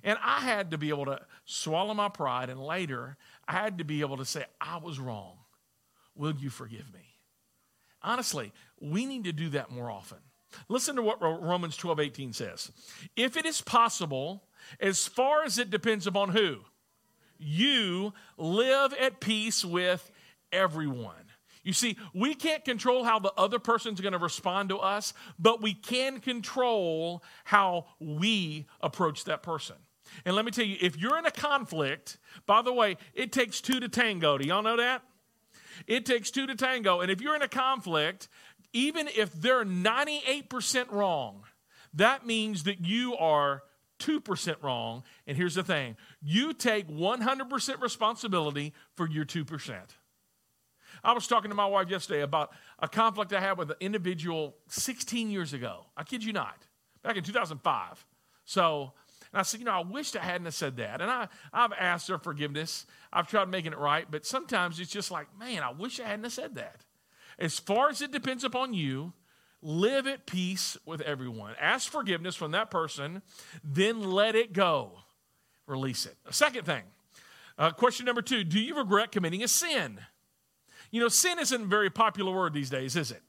And 0.03 0.17
I 0.23 0.39
had 0.39 0.71
to 0.71 0.77
be 0.77 0.89
able 0.89 1.05
to 1.05 1.19
swallow 1.45 1.93
my 1.93 2.09
pride, 2.09 2.49
and 2.49 2.59
later, 2.59 3.17
I 3.47 3.53
had 3.53 3.77
to 3.77 3.83
be 3.83 4.01
able 4.01 4.17
to 4.17 4.25
say, 4.25 4.45
I 4.59 4.77
was 4.77 4.99
wrong. 4.99 5.37
Will 6.15 6.35
you 6.35 6.49
forgive 6.49 6.91
me? 6.93 7.17
Honestly, 8.01 8.51
we 8.79 9.05
need 9.05 9.25
to 9.25 9.33
do 9.33 9.49
that 9.49 9.71
more 9.71 9.89
often. 9.91 10.17
Listen 10.67 10.95
to 10.95 11.01
what 11.01 11.21
Romans 11.21 11.77
12 11.77 11.99
18 11.99 12.33
says. 12.33 12.71
If 13.15 13.37
it 13.37 13.45
is 13.45 13.61
possible, 13.61 14.43
as 14.79 15.07
far 15.07 15.43
as 15.43 15.57
it 15.57 15.69
depends 15.69 16.07
upon 16.07 16.29
who, 16.29 16.59
you 17.37 18.13
live 18.37 18.93
at 18.93 19.19
peace 19.19 19.63
with 19.63 20.11
everyone. 20.51 21.15
You 21.63 21.73
see, 21.73 21.97
we 22.13 22.33
can't 22.33 22.65
control 22.65 23.03
how 23.03 23.19
the 23.19 23.33
other 23.37 23.59
person's 23.59 24.01
going 24.01 24.13
to 24.13 24.19
respond 24.19 24.69
to 24.69 24.79
us, 24.79 25.13
but 25.37 25.61
we 25.61 25.73
can 25.73 26.19
control 26.19 27.23
how 27.43 27.85
we 27.99 28.65
approach 28.81 29.25
that 29.25 29.43
person. 29.43 29.75
And 30.25 30.35
let 30.35 30.45
me 30.45 30.51
tell 30.51 30.65
you, 30.65 30.77
if 30.79 30.97
you're 30.97 31.17
in 31.17 31.25
a 31.25 31.31
conflict, 31.31 32.17
by 32.45 32.61
the 32.61 32.73
way, 32.73 32.97
it 33.13 33.31
takes 33.31 33.61
two 33.61 33.79
to 33.79 33.89
tango. 33.89 34.37
Do 34.37 34.47
y'all 34.47 34.63
know 34.63 34.77
that? 34.77 35.03
It 35.87 36.05
takes 36.05 36.31
two 36.31 36.47
to 36.47 36.55
tango. 36.55 37.01
And 37.01 37.11
if 37.11 37.21
you're 37.21 37.35
in 37.35 37.41
a 37.41 37.47
conflict, 37.47 38.27
even 38.73 39.07
if 39.15 39.33
they're 39.33 39.65
98% 39.65 40.91
wrong, 40.91 41.43
that 41.93 42.25
means 42.25 42.63
that 42.63 42.85
you 42.85 43.15
are 43.17 43.63
2% 43.99 44.63
wrong. 44.63 45.03
And 45.27 45.37
here's 45.37 45.55
the 45.55 45.63
thing 45.63 45.95
you 46.21 46.53
take 46.53 46.87
100% 46.89 47.81
responsibility 47.81 48.73
for 48.95 49.09
your 49.09 49.25
2%. 49.25 49.75
I 51.03 51.13
was 51.13 51.27
talking 51.27 51.49
to 51.49 51.55
my 51.55 51.65
wife 51.65 51.89
yesterday 51.89 52.21
about 52.21 52.51
a 52.77 52.87
conflict 52.87 53.33
I 53.33 53.39
had 53.39 53.57
with 53.57 53.71
an 53.71 53.77
individual 53.79 54.55
16 54.67 55.31
years 55.31 55.53
ago. 55.53 55.85
I 55.97 56.03
kid 56.03 56.23
you 56.23 56.33
not, 56.33 56.67
back 57.01 57.17
in 57.17 57.23
2005. 57.23 58.05
So 58.45 58.93
and 59.33 59.39
I 59.39 59.43
said, 59.43 59.59
you 59.61 59.65
know, 59.65 59.71
I 59.71 59.81
wished 59.81 60.17
I 60.17 60.23
hadn't 60.23 60.51
said 60.51 60.77
that. 60.77 61.01
And 61.01 61.09
I, 61.09 61.27
I've 61.53 61.71
asked 61.73 62.09
her 62.09 62.17
forgiveness. 62.17 62.85
I've 63.13 63.29
tried 63.29 63.49
making 63.49 63.71
it 63.71 63.77
right, 63.77 64.05
but 64.09 64.25
sometimes 64.25 64.79
it's 64.79 64.91
just 64.91 65.09
like, 65.09 65.27
man, 65.39 65.63
I 65.63 65.71
wish 65.71 65.99
I 65.99 66.05
hadn't 66.05 66.29
said 66.31 66.55
that. 66.55 66.83
As 67.39 67.57
far 67.57 67.89
as 67.89 68.01
it 68.01 68.11
depends 68.11 68.43
upon 68.43 68.73
you, 68.73 69.13
live 69.61 70.05
at 70.05 70.25
peace 70.25 70.77
with 70.85 71.01
everyone. 71.01 71.55
Ask 71.59 71.89
forgiveness 71.89 72.35
from 72.35 72.51
that 72.51 72.69
person, 72.69 73.21
then 73.63 74.11
let 74.11 74.35
it 74.35 74.51
go. 74.51 74.99
Release 75.65 76.05
it. 76.05 76.17
A 76.27 76.33
second 76.33 76.65
thing, 76.65 76.83
uh, 77.57 77.71
question 77.71 78.05
number 78.05 78.21
two 78.21 78.43
Do 78.43 78.59
you 78.59 78.75
regret 78.75 79.11
committing 79.11 79.43
a 79.43 79.47
sin? 79.47 79.99
You 80.89 80.99
know, 80.99 81.07
sin 81.07 81.39
isn't 81.39 81.61
a 81.61 81.65
very 81.65 81.89
popular 81.89 82.35
word 82.35 82.53
these 82.53 82.69
days, 82.69 82.97
is 82.97 83.11
it? 83.11 83.21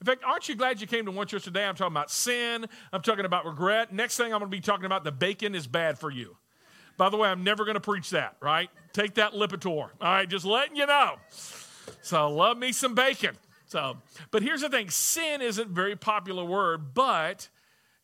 In 0.00 0.06
fact, 0.06 0.22
aren't 0.24 0.48
you 0.48 0.54
glad 0.54 0.80
you 0.80 0.86
came 0.86 1.04
to 1.06 1.10
one 1.10 1.26
church 1.26 1.44
today? 1.44 1.64
I'm 1.64 1.74
talking 1.74 1.92
about 1.92 2.10
sin. 2.10 2.66
I'm 2.92 3.02
talking 3.02 3.24
about 3.24 3.46
regret. 3.46 3.92
Next 3.92 4.16
thing 4.16 4.26
I'm 4.26 4.40
going 4.40 4.50
to 4.50 4.56
be 4.56 4.60
talking 4.60 4.86
about 4.86 5.04
the 5.04 5.12
bacon 5.12 5.54
is 5.54 5.66
bad 5.66 5.98
for 5.98 6.10
you. 6.10 6.36
By 6.96 7.10
the 7.10 7.16
way, 7.16 7.28
I'm 7.28 7.44
never 7.44 7.64
going 7.64 7.74
to 7.74 7.80
preach 7.80 8.10
that, 8.10 8.36
right? 8.40 8.70
Take 8.92 9.14
that 9.14 9.32
Lipitor. 9.32 9.66
All 9.66 9.90
right, 10.00 10.28
just 10.28 10.44
letting 10.44 10.76
you 10.76 10.86
know. 10.86 11.16
So 12.02 12.30
love 12.30 12.56
me 12.56 12.72
some 12.72 12.94
bacon. 12.94 13.36
So, 13.66 13.98
but 14.30 14.42
here's 14.42 14.62
the 14.62 14.68
thing: 14.68 14.90
sin 14.90 15.42
isn't 15.42 15.70
a 15.70 15.72
very 15.72 15.96
popular 15.96 16.44
word, 16.44 16.94
but 16.94 17.48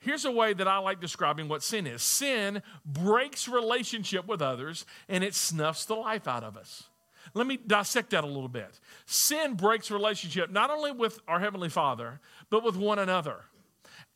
here's 0.01 0.25
a 0.25 0.31
way 0.31 0.53
that 0.53 0.69
I 0.69 0.79
like 0.79 1.01
describing 1.01 1.49
what 1.49 1.63
sin 1.63 1.87
is. 1.87 2.03
Sin 2.03 2.63
breaks 2.85 3.49
relationship 3.49 4.27
with 4.27 4.43
others 4.43 4.85
and 5.09 5.25
it 5.25 5.35
snuffs 5.35 5.85
the 5.85 5.95
life 5.95 6.29
out 6.29 6.45
of 6.45 6.57
us. 6.57 6.89
Let 7.35 7.47
me 7.47 7.57
dissect 7.57 8.11
that 8.11 8.25
a 8.25 8.27
little 8.27 8.49
bit. 8.49 8.81
Sin 9.07 9.55
breaks 9.55 9.91
relationship 9.91 10.51
not 10.51 10.71
only 10.71 10.93
with 10.93 11.21
our 11.29 11.41
Heavenly 11.41 11.69
Father, 11.69 12.21
but 12.51 12.63
with 12.63 12.77
one 12.77 12.99
another. 12.99 13.45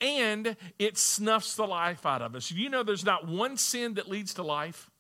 And 0.01 0.57
it 0.79 0.99
snuffs 0.99 1.55
the 1.55 1.67
life 1.67 2.05
out 2.05 2.23
of 2.23 2.35
us. 2.35 2.51
You 2.51 2.69
know, 2.69 2.83
there's 2.83 3.05
not 3.05 3.27
one 3.27 3.57
sin 3.57 3.95
that 3.95 4.09
leads 4.09 4.35
to 4.35 4.43
life, 4.43 4.91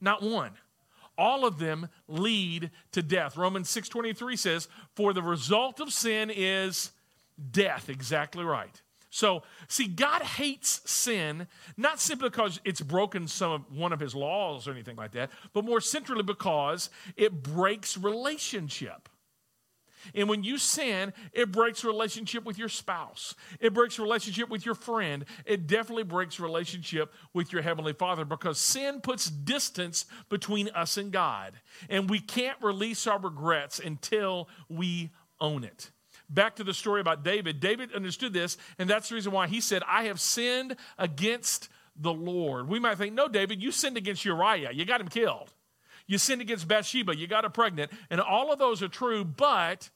not 0.00 0.22
one. 0.22 0.52
All 1.16 1.46
of 1.46 1.58
them 1.58 1.88
lead 2.08 2.70
to 2.92 3.02
death. 3.02 3.36
Romans 3.36 3.70
6:23 3.70 4.36
says, 4.36 4.68
"For 4.94 5.12
the 5.12 5.22
result 5.22 5.80
of 5.80 5.92
sin 5.92 6.30
is 6.30 6.90
death." 7.50 7.88
Exactly 7.88 8.44
right. 8.44 8.82
So, 9.14 9.44
see, 9.68 9.86
God 9.86 10.22
hates 10.22 10.80
sin, 10.90 11.46
not 11.76 12.00
simply 12.00 12.30
because 12.30 12.60
it's 12.64 12.80
broken 12.80 13.28
some 13.28 13.52
of 13.52 13.62
one 13.70 13.92
of 13.92 14.00
his 14.00 14.12
laws 14.12 14.66
or 14.66 14.72
anything 14.72 14.96
like 14.96 15.12
that, 15.12 15.30
but 15.52 15.64
more 15.64 15.80
centrally 15.80 16.24
because 16.24 16.90
it 17.16 17.40
breaks 17.44 17.96
relationship. 17.96 19.08
And 20.16 20.28
when 20.28 20.42
you 20.42 20.58
sin, 20.58 21.12
it 21.32 21.52
breaks 21.52 21.84
relationship 21.84 22.44
with 22.44 22.58
your 22.58 22.68
spouse. 22.68 23.36
It 23.60 23.72
breaks 23.72 24.00
relationship 24.00 24.48
with 24.48 24.66
your 24.66 24.74
friend. 24.74 25.26
It 25.46 25.68
definitely 25.68 26.02
breaks 26.02 26.40
relationship 26.40 27.14
with 27.32 27.52
your 27.52 27.62
heavenly 27.62 27.92
Father 27.92 28.24
because 28.24 28.58
sin 28.58 29.00
puts 29.00 29.30
distance 29.30 30.06
between 30.28 30.70
us 30.70 30.96
and 30.96 31.12
God. 31.12 31.52
And 31.88 32.10
we 32.10 32.18
can't 32.18 32.60
release 32.60 33.06
our 33.06 33.20
regrets 33.20 33.78
until 33.78 34.48
we 34.68 35.12
own 35.40 35.62
it. 35.62 35.92
Back 36.28 36.56
to 36.56 36.64
the 36.64 36.74
story 36.74 37.00
about 37.00 37.22
David. 37.22 37.60
David 37.60 37.92
understood 37.92 38.32
this, 38.32 38.56
and 38.78 38.88
that's 38.88 39.08
the 39.08 39.14
reason 39.14 39.32
why 39.32 39.46
he 39.46 39.60
said, 39.60 39.82
I 39.86 40.04
have 40.04 40.20
sinned 40.20 40.76
against 40.98 41.68
the 41.96 42.12
Lord. 42.12 42.68
We 42.68 42.80
might 42.80 42.98
think, 42.98 43.14
no, 43.14 43.28
David, 43.28 43.62
you 43.62 43.70
sinned 43.70 43.96
against 43.96 44.24
Uriah. 44.24 44.72
You 44.72 44.84
got 44.84 45.00
him 45.00 45.08
killed. 45.08 45.52
You 46.06 46.18
sinned 46.18 46.40
against 46.40 46.68
Bathsheba. 46.68 47.16
You 47.16 47.26
got 47.26 47.44
her 47.44 47.50
pregnant. 47.50 47.90
And 48.10 48.20
all 48.20 48.52
of 48.52 48.58
those 48.58 48.82
are 48.82 48.88
true, 48.88 49.24
but 49.24 49.90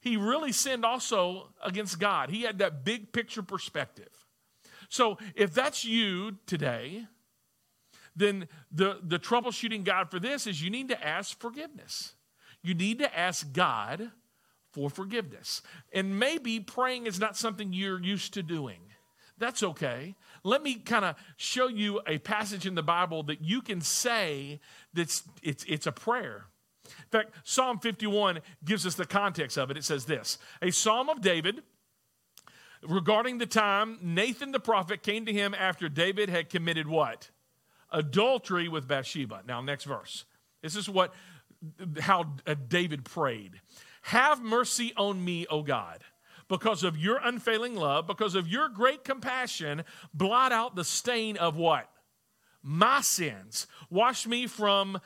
he 0.00 0.16
really 0.16 0.52
sinned 0.52 0.84
also 0.84 1.48
against 1.62 1.98
God. 1.98 2.30
He 2.30 2.42
had 2.42 2.58
that 2.58 2.84
big 2.84 3.12
picture 3.12 3.42
perspective. 3.42 4.08
So 4.88 5.18
if 5.34 5.52
that's 5.52 5.84
you 5.84 6.36
today, 6.46 7.06
then 8.14 8.48
the, 8.70 9.00
the 9.02 9.18
troubleshooting 9.18 9.84
God 9.84 10.10
for 10.10 10.20
this 10.20 10.46
is 10.46 10.62
you 10.62 10.70
need 10.70 10.88
to 10.88 11.04
ask 11.04 11.38
forgiveness. 11.40 12.14
You 12.62 12.74
need 12.74 12.98
to 13.00 13.18
ask 13.18 13.52
God 13.52 14.12
for 14.74 14.90
forgiveness. 14.90 15.62
And 15.92 16.18
maybe 16.18 16.58
praying 16.58 17.06
is 17.06 17.20
not 17.20 17.36
something 17.36 17.72
you're 17.72 18.02
used 18.02 18.34
to 18.34 18.42
doing. 18.42 18.80
That's 19.38 19.62
okay. 19.62 20.16
Let 20.42 20.62
me 20.62 20.74
kind 20.74 21.04
of 21.04 21.16
show 21.36 21.68
you 21.68 22.00
a 22.06 22.18
passage 22.18 22.66
in 22.66 22.74
the 22.74 22.82
Bible 22.82 23.22
that 23.24 23.40
you 23.40 23.62
can 23.62 23.80
say 23.80 24.60
that's 24.92 25.22
it's, 25.42 25.64
it's 25.68 25.86
a 25.86 25.92
prayer. 25.92 26.46
In 26.84 27.10
fact, 27.10 27.34
Psalm 27.44 27.78
51 27.78 28.40
gives 28.64 28.84
us 28.84 28.94
the 28.96 29.06
context 29.06 29.56
of 29.56 29.70
it. 29.70 29.76
It 29.76 29.84
says 29.84 30.04
this 30.04 30.38
A 30.60 30.70
psalm 30.70 31.08
of 31.08 31.20
David 31.20 31.62
regarding 32.82 33.38
the 33.38 33.46
time 33.46 33.98
Nathan 34.02 34.52
the 34.52 34.60
prophet 34.60 35.02
came 35.02 35.24
to 35.26 35.32
him 35.32 35.54
after 35.54 35.88
David 35.88 36.28
had 36.28 36.50
committed 36.50 36.88
what? 36.88 37.30
Adultery 37.92 38.68
with 38.68 38.88
Bathsheba. 38.88 39.42
Now, 39.46 39.60
next 39.60 39.84
verse. 39.84 40.24
This 40.62 40.74
is 40.74 40.88
what 40.88 41.14
how 42.00 42.34
David 42.68 43.04
prayed. 43.04 43.60
Have 44.04 44.42
mercy 44.42 44.92
on 44.98 45.24
me, 45.24 45.46
O 45.48 45.62
God. 45.62 46.04
Because 46.46 46.84
of 46.84 46.98
your 46.98 47.18
unfailing 47.24 47.74
love, 47.74 48.06
because 48.06 48.34
of 48.34 48.46
your 48.46 48.68
great 48.68 49.02
compassion, 49.02 49.82
blot 50.12 50.52
out 50.52 50.76
the 50.76 50.84
stain 50.84 51.38
of 51.38 51.56
what? 51.56 51.88
My 52.62 53.00
sins. 53.00 53.66
Wash 53.88 54.26
me 54.26 54.46
from 54.46 55.00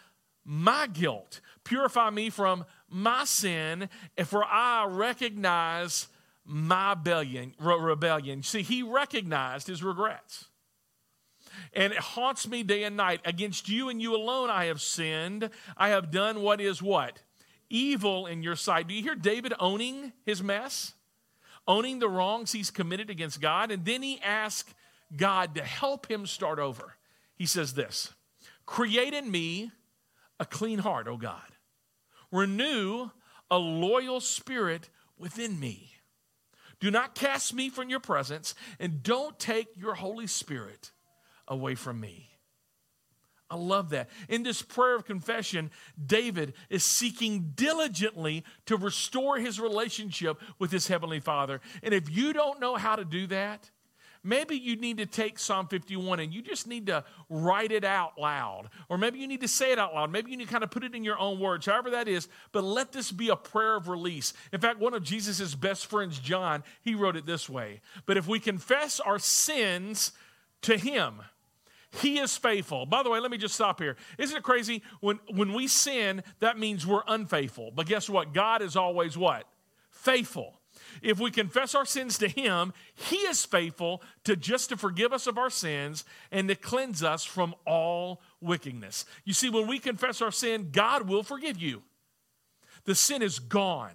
my 0.44 0.88
guilt. 0.88 1.40
Purify 1.62 2.10
me 2.10 2.28
from 2.28 2.64
my 2.90 3.24
sin, 3.24 3.88
for 4.24 4.44
I 4.44 4.86
recognize 4.88 6.08
my 6.44 6.90
rebellion. 6.90 7.54
rebellion. 7.60 8.42
See, 8.42 8.62
he 8.62 8.82
recognized 8.82 9.68
his 9.68 9.84
regrets. 9.84 10.46
And 11.72 11.92
it 11.92 12.00
haunts 12.00 12.48
me 12.48 12.64
day 12.64 12.82
and 12.82 12.96
night. 12.96 13.20
Against 13.24 13.68
you 13.68 13.90
and 13.90 14.02
you 14.02 14.16
alone 14.16 14.50
I 14.50 14.64
have 14.64 14.80
sinned. 14.80 15.50
I 15.76 15.90
have 15.90 16.10
done 16.10 16.42
what 16.42 16.60
is 16.60 16.82
what? 16.82 17.22
Evil 17.70 18.26
in 18.26 18.42
your 18.42 18.56
sight. 18.56 18.88
Do 18.88 18.94
you 18.94 19.02
hear 19.02 19.14
David 19.14 19.52
owning 19.58 20.12
his 20.24 20.42
mess? 20.42 20.94
Owning 21.66 21.98
the 21.98 22.08
wrongs 22.08 22.52
he's 22.52 22.70
committed 22.70 23.10
against 23.10 23.40
God. 23.40 23.70
And 23.70 23.84
then 23.84 24.02
he 24.02 24.20
asks 24.22 24.74
God 25.16 25.54
to 25.54 25.62
help 25.62 26.10
him 26.10 26.26
start 26.26 26.58
over. 26.58 26.94
He 27.34 27.46
says 27.46 27.74
this 27.74 28.12
Create 28.66 29.14
in 29.14 29.30
me 29.30 29.70
a 30.40 30.44
clean 30.44 30.78
heart, 30.78 31.08
O 31.08 31.16
God. 31.16 31.40
Renew 32.30 33.10
a 33.50 33.58
loyal 33.58 34.20
spirit 34.20 34.90
within 35.18 35.58
me. 35.58 35.92
Do 36.80 36.90
not 36.90 37.14
cast 37.14 37.54
me 37.54 37.70
from 37.70 37.90
your 37.90 38.00
presence, 38.00 38.54
and 38.78 39.02
don't 39.02 39.38
take 39.38 39.68
your 39.76 39.94
Holy 39.94 40.26
Spirit 40.26 40.92
away 41.48 41.74
from 41.74 41.98
me. 41.98 42.27
I 43.50 43.56
love 43.56 43.90
that. 43.90 44.10
In 44.28 44.42
this 44.42 44.60
prayer 44.60 44.94
of 44.94 45.06
confession, 45.06 45.70
David 46.04 46.52
is 46.68 46.84
seeking 46.84 47.52
diligently 47.54 48.44
to 48.66 48.76
restore 48.76 49.38
his 49.38 49.58
relationship 49.58 50.40
with 50.58 50.70
his 50.70 50.86
heavenly 50.88 51.20
Father. 51.20 51.60
And 51.82 51.94
if 51.94 52.14
you 52.14 52.32
don't 52.32 52.60
know 52.60 52.76
how 52.76 52.96
to 52.96 53.06
do 53.06 53.26
that, 53.28 53.70
maybe 54.22 54.54
you 54.54 54.76
need 54.76 54.98
to 54.98 55.06
take 55.06 55.38
Psalm 55.38 55.66
51 55.66 56.20
and 56.20 56.34
you 56.34 56.42
just 56.42 56.66
need 56.66 56.86
to 56.86 57.04
write 57.30 57.72
it 57.72 57.84
out 57.84 58.18
loud. 58.18 58.68
Or 58.90 58.98
maybe 58.98 59.18
you 59.18 59.26
need 59.26 59.40
to 59.40 59.48
say 59.48 59.72
it 59.72 59.78
out 59.78 59.94
loud. 59.94 60.12
Maybe 60.12 60.30
you 60.30 60.36
need 60.36 60.48
to 60.48 60.52
kind 60.52 60.64
of 60.64 60.70
put 60.70 60.84
it 60.84 60.94
in 60.94 61.02
your 61.02 61.18
own 61.18 61.40
words, 61.40 61.64
however 61.64 61.90
that 61.90 62.06
is. 62.06 62.28
But 62.52 62.64
let 62.64 62.92
this 62.92 63.10
be 63.10 63.30
a 63.30 63.36
prayer 63.36 63.76
of 63.76 63.88
release. 63.88 64.34
In 64.52 64.60
fact, 64.60 64.78
one 64.78 64.92
of 64.92 65.02
Jesus' 65.02 65.54
best 65.54 65.86
friends, 65.86 66.18
John, 66.18 66.64
he 66.82 66.94
wrote 66.94 67.16
it 67.16 67.24
this 67.24 67.48
way 67.48 67.80
But 68.04 68.18
if 68.18 68.28
we 68.28 68.40
confess 68.40 69.00
our 69.00 69.18
sins 69.18 70.12
to 70.62 70.76
him, 70.76 71.22
he 71.90 72.18
is 72.18 72.36
faithful. 72.36 72.86
By 72.86 73.02
the 73.02 73.10
way, 73.10 73.18
let 73.20 73.30
me 73.30 73.38
just 73.38 73.54
stop 73.54 73.80
here. 73.80 73.96
Isn't 74.18 74.36
it 74.36 74.42
crazy? 74.42 74.82
When, 75.00 75.18
when 75.32 75.54
we 75.54 75.66
sin, 75.68 76.22
that 76.40 76.58
means 76.58 76.86
we're 76.86 77.02
unfaithful. 77.06 77.72
But 77.74 77.86
guess 77.86 78.08
what? 78.10 78.34
God 78.34 78.62
is 78.62 78.76
always 78.76 79.16
what? 79.16 79.44
Faithful. 79.90 80.60
If 81.02 81.18
we 81.18 81.30
confess 81.30 81.74
our 81.74 81.86
sins 81.86 82.18
to 82.18 82.28
Him, 82.28 82.72
He 82.94 83.16
is 83.16 83.44
faithful 83.44 84.02
to 84.24 84.36
just 84.36 84.68
to 84.68 84.76
forgive 84.76 85.12
us 85.12 85.26
of 85.26 85.38
our 85.38 85.50
sins 85.50 86.04
and 86.30 86.48
to 86.48 86.54
cleanse 86.54 87.02
us 87.02 87.24
from 87.24 87.54
all 87.66 88.20
wickedness. 88.40 89.04
You 89.24 89.32
see, 89.32 89.50
when 89.50 89.66
we 89.66 89.78
confess 89.78 90.20
our 90.20 90.30
sin, 90.30 90.68
God 90.70 91.08
will 91.08 91.22
forgive 91.22 91.58
you. 91.58 91.82
The 92.84 92.94
sin 92.94 93.22
is 93.22 93.38
gone. 93.38 93.94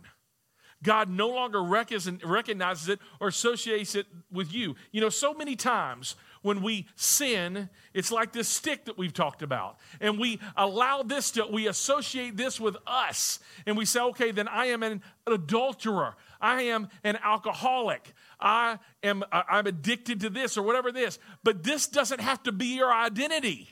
God 0.84 1.10
no 1.10 1.30
longer 1.30 1.64
recognizes 1.64 2.90
it 2.90 3.00
or 3.22 3.30
associates 3.30 3.96
it 3.96 4.06
with 4.32 4.54
you. 4.54 4.76
You 4.92 5.00
know, 5.00 5.10
so 5.10 5.34
many 5.34 5.56
times 5.56 6.16
when 6.44 6.62
we 6.62 6.88
sin, 6.96 7.70
it's 7.94 8.12
like 8.12 8.32
this 8.32 8.48
stick 8.48 8.86
that 8.86 8.98
we've 8.98 9.14
talked 9.14 9.42
about. 9.42 9.78
And 10.00 10.20
we 10.20 10.40
allow 10.56 11.02
this 11.02 11.32
to, 11.32 11.48
we 11.48 11.68
associate 11.68 12.38
this 12.38 12.60
with 12.60 12.78
us. 12.86 13.40
And 13.66 13.76
we 13.76 13.86
say, 13.86 14.02
okay, 14.02 14.32
then 14.32 14.48
I 14.48 14.68
am 14.68 14.84
an 14.84 15.02
adulterer. 15.26 16.16
I 16.40 16.64
am 16.64 16.90
an 17.04 17.18
alcoholic. 17.24 18.14
I 18.40 18.78
am 19.02 19.24
I'm 19.32 19.66
addicted 19.66 20.20
to 20.22 20.30
this 20.30 20.58
or 20.58 20.62
whatever 20.62 20.92
this. 20.92 21.18
But 21.44 21.64
this 21.64 21.88
doesn't 21.88 22.22
have 22.22 22.44
to 22.44 22.52
be 22.52 22.76
your 22.76 22.94
identity. 22.94 23.70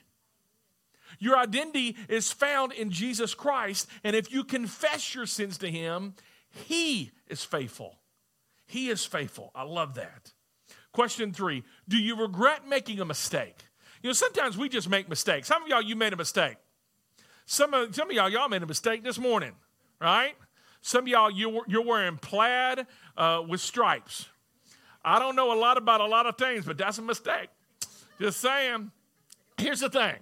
Your 1.20 1.38
identity 1.38 1.98
is 2.10 2.32
found 2.32 2.72
in 2.72 2.90
Jesus 2.90 3.36
Christ. 3.36 3.88
And 4.04 4.16
if 4.16 4.32
you 4.32 4.44
confess 4.44 5.14
your 5.14 5.26
sins 5.26 5.58
to 5.60 5.70
Him, 5.70 6.16
He 6.50 7.12
is 7.28 7.44
faithful. 7.44 8.00
He 8.66 8.90
is 8.90 9.06
faithful. 9.06 9.52
I 9.54 9.64
love 9.64 9.96
that. 9.96 10.32
Question 10.94 11.34
three 11.34 11.64
Do 11.88 11.98
you 11.98 12.16
regret 12.16 12.68
making 12.68 13.00
a 13.00 13.06
mistake? 13.06 13.58
You 14.02 14.10
know, 14.10 14.14
sometimes 14.14 14.58
we 14.58 14.70
just 14.70 14.90
make 14.90 15.08
mistakes. 15.10 15.48
Some 15.48 15.64
of 15.64 15.70
y'all, 15.70 15.82
you 15.82 15.96
made 15.96 16.14
a 16.14 16.18
mistake. 16.18 16.58
Some 17.46 17.74
of, 17.74 17.94
some 17.94 18.10
of 18.10 18.16
y'all, 18.16 18.30
y'all 18.30 18.50
made 18.50 18.64
a 18.64 18.68
mistake 18.68 19.04
this 19.04 19.20
morning, 19.20 19.52
right? 20.00 20.34
Some 20.82 21.04
of 21.04 21.08
y'all, 21.08 21.30
you're, 21.30 21.62
you're 21.68 21.86
wearing 21.86 22.18
plaid 22.18 22.88
uh, 23.16 23.44
with 23.48 23.62
stripes. 23.62 24.28
I 25.04 25.20
don't 25.20 25.36
know 25.36 25.54
a 25.54 25.60
lot 25.60 25.78
about 25.78 26.02
a 26.02 26.06
lot 26.06 26.26
of 26.26 26.38
things, 26.38 26.66
but 26.66 26.78
that's 26.78 26.98
a 26.98 27.02
mistake. 27.02 27.50
Just 28.20 28.40
saying. 28.40 28.92
Here's 29.58 29.82
the 29.82 29.90
thing. 29.90 30.18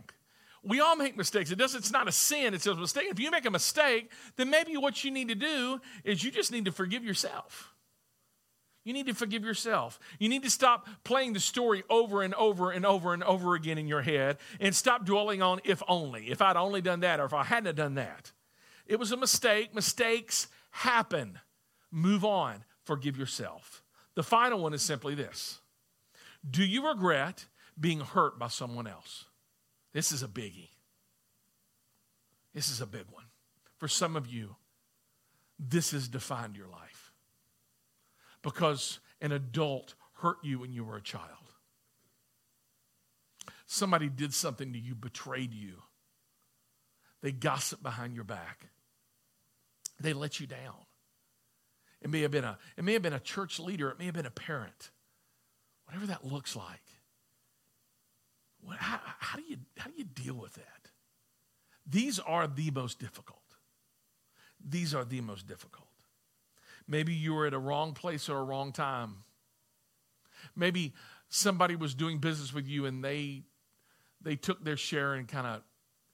We 0.64 0.82
all 0.82 0.96
make 0.98 1.16
mistakes. 1.16 1.52
It 1.52 1.58
doesn't, 1.58 1.80
it's 1.80 1.92
not 1.92 2.08
a 2.10 2.12
sin, 2.12 2.54
it's 2.54 2.68
a 2.68 2.76
mistake. 2.76 3.08
If 3.10 3.20
you 3.20 3.32
make 3.32 3.46
a 3.46 3.52
mistake, 3.52 4.12
then 4.36 4.50
maybe 4.50 4.76
what 4.76 5.04
you 5.04 5.12
need 5.12 5.30
to 5.30 5.36
do 5.36 5.80
is 6.04 6.24
you 6.24 6.32
just 6.32 6.52
need 6.52 6.66
to 6.66 6.72
forgive 6.72 7.04
yourself. 7.04 7.74
You 8.84 8.94
need 8.94 9.08
to 9.08 9.14
forgive 9.14 9.44
yourself. 9.44 10.00
You 10.20 10.30
need 10.30 10.44
to 10.44 10.50
stop 10.50 10.88
playing 11.04 11.34
the 11.34 11.40
story 11.40 11.84
over 11.90 12.22
and 12.24 12.34
over 12.36 12.72
and 12.72 12.86
over 12.86 13.14
and 13.14 13.24
over 13.24 13.56
again 13.56 13.78
in 13.78 13.88
your 13.88 14.02
head 14.02 14.38
and 14.60 14.74
stop 14.74 15.06
dwelling 15.06 15.42
on 15.42 15.60
if 15.64 15.84
only, 15.88 16.30
if 16.32 16.42
I'd 16.42 16.56
only 16.56 16.82
done 16.82 17.02
that 17.02 17.20
or 17.20 17.26
if 17.26 17.34
I 17.34 17.44
hadn't 17.44 17.76
done 17.76 17.96
that. 17.96 18.32
It 18.86 18.98
was 18.98 19.12
a 19.12 19.18
mistake. 19.18 19.76
Mistakes 19.76 20.48
happen. 20.72 21.40
Move 21.92 22.24
on. 22.24 22.64
Forgive 22.86 23.18
yourself. 23.18 23.84
The 24.16 24.24
final 24.24 24.60
one 24.60 24.74
is 24.74 24.82
simply 24.82 25.14
this 25.14 25.60
Do 26.50 26.64
you 26.64 26.88
regret 26.88 27.46
being 27.80 28.00
hurt 28.00 28.40
by 28.40 28.48
someone 28.48 28.88
else? 28.88 29.26
This 29.94 30.12
is 30.12 30.24
a 30.24 30.28
biggie. 30.28 30.70
This 32.54 32.70
is 32.70 32.82
a 32.82 32.86
big 32.88 33.06
one. 33.12 33.26
for 33.78 33.88
some 33.88 34.16
of 34.16 34.28
you, 34.28 34.56
this 35.58 35.92
has 35.92 36.08
defined 36.08 36.56
your 36.58 36.68
life 36.68 36.89
because 38.42 39.00
an 39.22 39.32
adult 39.32 39.96
hurt 40.14 40.38
you 40.44 40.60
when 40.60 40.74
you 40.74 40.84
were 40.84 40.98
a 40.98 41.02
child. 41.02 41.54
Somebody 43.66 44.10
did 44.10 44.34
something 44.34 44.74
to 44.74 44.80
you, 44.80 44.96
betrayed 44.96 45.54
you. 45.54 45.76
They 47.22 47.32
gossiped 47.32 47.84
behind 47.84 48.16
your 48.16 48.24
back. 48.24 48.68
They 50.00 50.14
let 50.14 50.40
you 50.40 50.48
down. 50.48 50.76
It 52.02 52.10
may 52.10 52.22
have 52.22 52.32
been 52.32 52.46
a, 52.46 52.58
it 52.78 52.84
may 52.84 52.94
have 52.94 53.02
been 53.02 53.14
a 53.14 53.20
church 53.20 53.60
leader, 53.60 53.90
it 53.90 54.00
may 54.00 54.06
have 54.06 54.14
been 54.14 54.26
a 54.26 54.32
parent. 54.32 54.92
Whatever 55.86 56.08
that 56.08 56.26
looks 56.26 56.56
like. 56.56 56.82
What, 58.62 58.78
how, 58.78 59.00
how, 59.04 59.38
do 59.38 59.44
you, 59.48 59.58
how 59.78 59.90
do 59.90 59.98
you 59.98 60.06
deal 60.06 60.36
with 60.36 60.54
that? 60.54 60.92
These 61.86 62.20
are 62.20 62.48
the 62.48 62.72
most 62.72 63.00
difficult. 63.00 63.40
These 64.64 64.94
are 64.94 65.06
the 65.06 65.22
most 65.22 65.48
difficult. 65.48 65.89
Maybe 66.90 67.14
you 67.14 67.36
were 67.36 67.46
at 67.46 67.54
a 67.54 67.60
wrong 67.60 67.94
place 67.94 68.28
or 68.28 68.40
a 68.40 68.44
wrong 68.44 68.72
time. 68.72 69.18
Maybe 70.56 70.94
somebody 71.30 71.76
was 71.76 71.94
doing 71.94 72.18
business 72.18 72.52
with 72.52 72.68
you 72.68 72.86
and 72.86 73.04
they 73.04 73.44
they 74.22 74.36
took 74.36 74.66
their 74.66 74.76
share 74.76 75.14
and 75.14 75.28
kind 75.28 75.48
of 75.48 75.62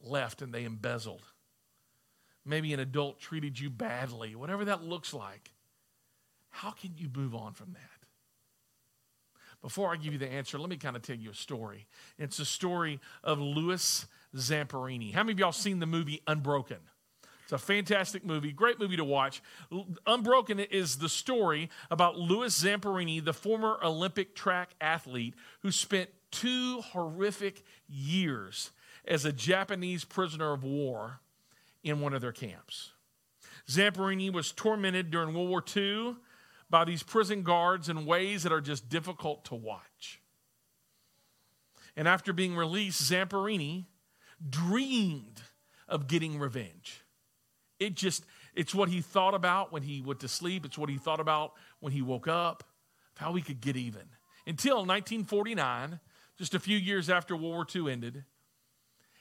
left 0.02 0.42
and 0.42 0.54
they 0.54 0.66
embezzled. 0.66 1.24
Maybe 2.44 2.74
an 2.74 2.80
adult 2.80 3.20
treated 3.20 3.60
you 3.60 3.70
badly, 3.72 4.36
whatever 4.36 4.66
that 4.66 4.84
looks 4.84 5.14
like. 5.14 5.54
How 6.50 6.72
can 6.72 6.92
you 6.98 7.10
move 7.16 7.34
on 7.34 7.54
from 7.54 7.72
that? 7.72 8.06
Before 9.62 9.92
I 9.92 9.96
give 9.96 10.14
you 10.14 10.20
the 10.20 10.32
answer, 10.32 10.60
let 10.60 10.70
me 10.70 10.78
kind 10.78 10.96
of 10.96 11.02
tell 11.02 11.16
you 11.16 11.32
a 11.32 11.36
story. 11.36 11.88
It's 12.20 12.38
a 12.38 12.46
story 12.46 13.00
of 13.24 13.40
Louis 13.40 14.06
Zamperini. 14.36 15.14
How 15.14 15.24
many 15.24 15.32
of 15.32 15.40
y'all 15.40 15.52
seen 15.52 15.80
the 15.80 15.88
movie 15.88 16.22
Unbroken? 16.28 16.78
It's 17.46 17.54
a 17.54 17.60
fantastic 17.60 18.26
movie, 18.26 18.52
great 18.52 18.80
movie 18.80 18.98
to 18.98 19.04
watch. 19.04 19.44
Unbroken 20.08 20.60
is 20.60 20.98
the 20.98 21.08
story 21.08 21.70
about 21.92 22.18
Louis 22.18 22.52
Zamperini, 22.60 23.24
the 23.24 23.34
former 23.34 23.78
Olympic 23.84 24.34
track 24.34 24.72
athlete 24.82 25.36
who 25.60 25.72
spent 25.72 26.10
two 26.32 26.82
horrific 26.82 27.64
years 27.88 28.72
as 29.08 29.26
a 29.26 29.32
Japanese 29.32 30.04
prisoner 30.04 30.54
of 30.54 30.64
war 30.64 31.20
in 31.84 32.02
one 32.02 32.16
of 32.16 32.22
their 32.22 32.32
camps. 32.32 32.94
Zamperini 33.70 34.34
was 34.34 34.52
tormented 34.52 35.12
during 35.12 35.36
World 35.36 35.50
War 35.50 35.64
II 35.76 36.16
by 36.72 36.84
these 36.84 37.04
prison 37.04 37.44
guards 37.44 37.90
in 37.90 38.08
ways 38.08 38.42
that 38.42 38.52
are 38.52 38.60
just 38.62 38.90
difficult 38.90 39.46
to 39.46 39.56
watch. 39.56 40.20
And 41.96 42.08
after 42.08 42.34
being 42.34 42.56
released, 42.56 43.04
Zamperini 43.04 43.86
dreamed 44.50 45.44
of 45.88 46.08
getting 46.08 46.40
revenge. 46.40 47.05
It 47.80 47.96
just, 47.96 48.26
it's 48.56 48.74
what 48.74 48.90
he 48.90 49.02
thought 49.02 49.34
about 49.34 49.72
when 49.72 49.84
he 49.84 50.02
went 50.02 50.22
to 50.22 50.28
sleep. 50.28 50.66
It's 50.66 50.78
what 50.78 50.90
he 50.90 50.98
thought 50.98 51.20
about 51.20 51.54
when 51.80 51.92
he 51.92 52.02
woke 52.02 52.28
up, 52.28 52.64
how 53.18 53.34
he 53.34 53.42
could 53.42 53.62
get 53.62 53.76
even. 53.76 54.04
Until 54.48 54.78
1949, 54.78 56.00
just 56.38 56.54
a 56.54 56.60
few 56.60 56.78
years 56.78 57.10
after 57.10 57.36
World 57.36 57.54
War 57.54 57.68
II 57.74 57.92
ended, 57.92 58.26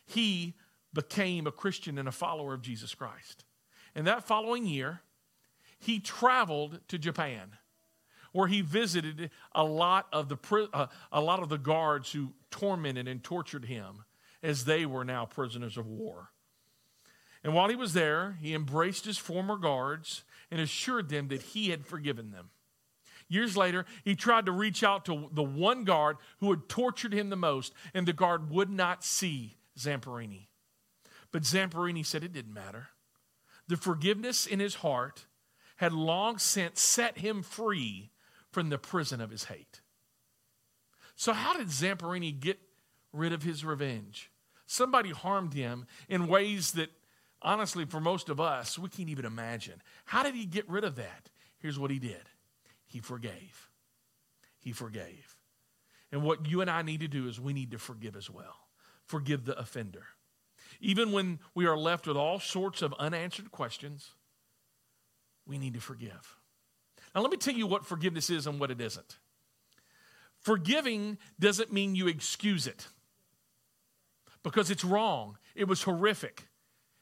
he 0.06 0.54
became 0.92 1.46
a 1.46 1.52
Christian 1.52 1.98
and 1.98 2.08
a 2.08 2.12
follower 2.12 2.54
of 2.54 2.62
Jesus 2.62 2.94
Christ. 2.94 3.44
And 3.94 4.06
that 4.06 4.24
following 4.24 4.66
year, 4.66 5.00
he 5.78 6.00
traveled 6.00 6.80
to 6.88 6.98
Japan, 6.98 7.52
where 8.32 8.48
he 8.48 8.60
visited 8.60 9.30
a 9.52 9.64
lot 9.64 10.06
of 10.12 10.28
the, 10.28 10.68
uh, 10.72 10.86
a 11.12 11.20
lot 11.20 11.42
of 11.42 11.48
the 11.48 11.58
guards 11.58 12.12
who 12.12 12.32
tormented 12.50 13.08
and 13.08 13.22
tortured 13.22 13.64
him 13.64 14.04
as 14.42 14.64
they 14.64 14.86
were 14.86 15.04
now 15.04 15.24
prisoners 15.24 15.76
of 15.76 15.86
war. 15.86 16.30
And 17.44 17.54
while 17.54 17.68
he 17.68 17.76
was 17.76 17.92
there, 17.92 18.38
he 18.40 18.54
embraced 18.54 19.04
his 19.04 19.18
former 19.18 19.56
guards 19.56 20.24
and 20.50 20.60
assured 20.60 21.10
them 21.10 21.28
that 21.28 21.42
he 21.42 21.68
had 21.68 21.86
forgiven 21.86 22.30
them. 22.30 22.50
Years 23.28 23.56
later, 23.56 23.84
he 24.02 24.14
tried 24.14 24.46
to 24.46 24.52
reach 24.52 24.82
out 24.82 25.04
to 25.04 25.28
the 25.32 25.42
one 25.42 25.84
guard 25.84 26.16
who 26.38 26.50
had 26.50 26.68
tortured 26.68 27.12
him 27.12 27.28
the 27.28 27.36
most, 27.36 27.74
and 27.92 28.06
the 28.06 28.12
guard 28.12 28.50
would 28.50 28.70
not 28.70 29.04
see 29.04 29.56
Zamperini. 29.78 30.48
But 31.32 31.42
Zamperini 31.42 32.04
said 32.04 32.24
it 32.24 32.32
didn't 32.32 32.54
matter. 32.54 32.88
The 33.68 33.76
forgiveness 33.76 34.46
in 34.46 34.60
his 34.60 34.76
heart 34.76 35.26
had 35.76 35.92
long 35.92 36.38
since 36.38 36.80
set 36.80 37.18
him 37.18 37.42
free 37.42 38.10
from 38.50 38.68
the 38.68 38.78
prison 38.78 39.20
of 39.20 39.30
his 39.30 39.44
hate. 39.44 39.80
So, 41.16 41.32
how 41.32 41.56
did 41.56 41.68
Zamperini 41.68 42.38
get 42.38 42.58
rid 43.12 43.32
of 43.32 43.42
his 43.42 43.64
revenge? 43.64 44.30
Somebody 44.66 45.10
harmed 45.10 45.54
him 45.54 45.86
in 46.08 46.26
ways 46.26 46.72
that 46.72 46.90
honestly, 47.44 47.84
for 47.84 48.00
most 48.00 48.28
of 48.28 48.40
us, 48.40 48.78
we 48.78 48.88
can't 48.88 49.08
even 49.08 49.24
imagine. 49.24 49.82
How 50.06 50.22
did 50.22 50.34
he 50.34 50.46
get 50.46 50.68
rid 50.68 50.82
of 50.82 50.96
that? 50.96 51.30
Here's 51.58 51.78
what 51.78 51.90
he 51.90 51.98
did 51.98 52.28
he 52.86 53.00
forgave. 53.00 53.68
He 54.58 54.72
forgave. 54.72 55.36
And 56.10 56.22
what 56.22 56.48
you 56.48 56.60
and 56.60 56.70
I 56.70 56.82
need 56.82 57.00
to 57.00 57.08
do 57.08 57.28
is 57.28 57.40
we 57.40 57.52
need 57.52 57.72
to 57.72 57.78
forgive 57.78 58.16
as 58.16 58.30
well. 58.30 58.56
Forgive 59.04 59.44
the 59.44 59.58
offender. 59.58 60.04
Even 60.80 61.12
when 61.12 61.40
we 61.54 61.66
are 61.66 61.76
left 61.76 62.06
with 62.06 62.16
all 62.16 62.38
sorts 62.38 62.82
of 62.82 62.94
unanswered 62.98 63.50
questions, 63.50 64.10
we 65.46 65.58
need 65.58 65.74
to 65.74 65.80
forgive. 65.80 66.36
Now, 67.14 67.20
let 67.20 67.30
me 67.30 67.36
tell 67.36 67.54
you 67.54 67.66
what 67.66 67.84
forgiveness 67.84 68.30
is 68.30 68.46
and 68.46 68.58
what 68.58 68.70
it 68.70 68.80
isn't. 68.80 69.18
Forgiving 70.40 71.18
doesn't 71.38 71.72
mean 71.72 71.94
you 71.94 72.06
excuse 72.06 72.66
it 72.66 72.86
because 74.42 74.70
it's 74.70 74.84
wrong. 74.84 75.38
It 75.54 75.68
was 75.68 75.82
horrific. 75.82 76.48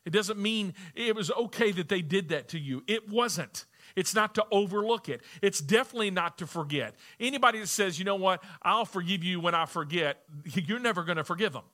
It 0.04 0.10
doesn't 0.10 0.38
mean 0.38 0.74
it 0.94 1.14
was 1.14 1.30
okay 1.30 1.70
that 1.72 1.88
they 1.88 2.02
did 2.02 2.30
that 2.30 2.48
to 2.48 2.58
you. 2.58 2.82
It 2.86 3.08
wasn't. 3.08 3.66
It's 3.94 4.14
not 4.14 4.34
to 4.36 4.44
overlook 4.50 5.08
it. 5.08 5.20
It's 5.42 5.60
definitely 5.60 6.10
not 6.10 6.38
to 6.38 6.46
forget. 6.46 6.94
Anybody 7.20 7.60
that 7.60 7.68
says, 7.68 7.98
you 7.98 8.04
know 8.04 8.16
what, 8.16 8.42
I'll 8.62 8.84
forgive 8.84 9.22
you 9.22 9.40
when 9.40 9.54
I 9.54 9.66
forget, 9.66 10.22
you're 10.44 10.80
never 10.80 11.04
going 11.04 11.18
to 11.18 11.24
forgive 11.24 11.52
them 11.52 11.64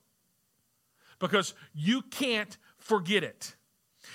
because 1.19 1.53
you 1.73 2.01
can't 2.01 2.57
forget 2.77 3.23
it. 3.23 3.55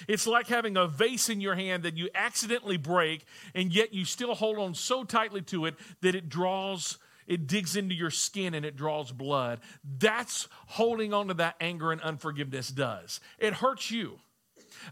It's 0.09 0.27
like 0.27 0.49
having 0.49 0.77
a 0.77 0.87
vase 0.87 1.29
in 1.29 1.41
your 1.41 1.55
hand 1.55 1.83
that 1.83 1.97
you 1.97 2.09
accidentally 2.15 2.79
break, 2.79 3.25
and 3.55 3.73
yet 3.73 3.93
you 3.93 4.05
still 4.05 4.35
hold 4.35 4.59
on 4.59 4.75
so 4.75 5.05
tightly 5.05 5.43
to 5.43 5.67
it 5.67 5.75
that 6.01 6.15
it 6.15 6.29
draws, 6.29 6.99
it 7.27 7.47
digs 7.47 7.77
into 7.77 7.95
your 7.95 8.11
skin 8.11 8.55
and 8.55 8.65
it 8.65 8.77
draws 8.77 9.13
blood. 9.13 9.61
That's 9.99 10.49
holding 10.67 11.13
on 11.13 11.29
to 11.29 11.35
that 11.35 11.57
anger 11.61 11.93
and 11.93 12.01
unforgiveness 12.01 12.69
does. 12.69 13.21
It 13.39 13.55
hurts 13.55 13.91
you. 13.91 14.19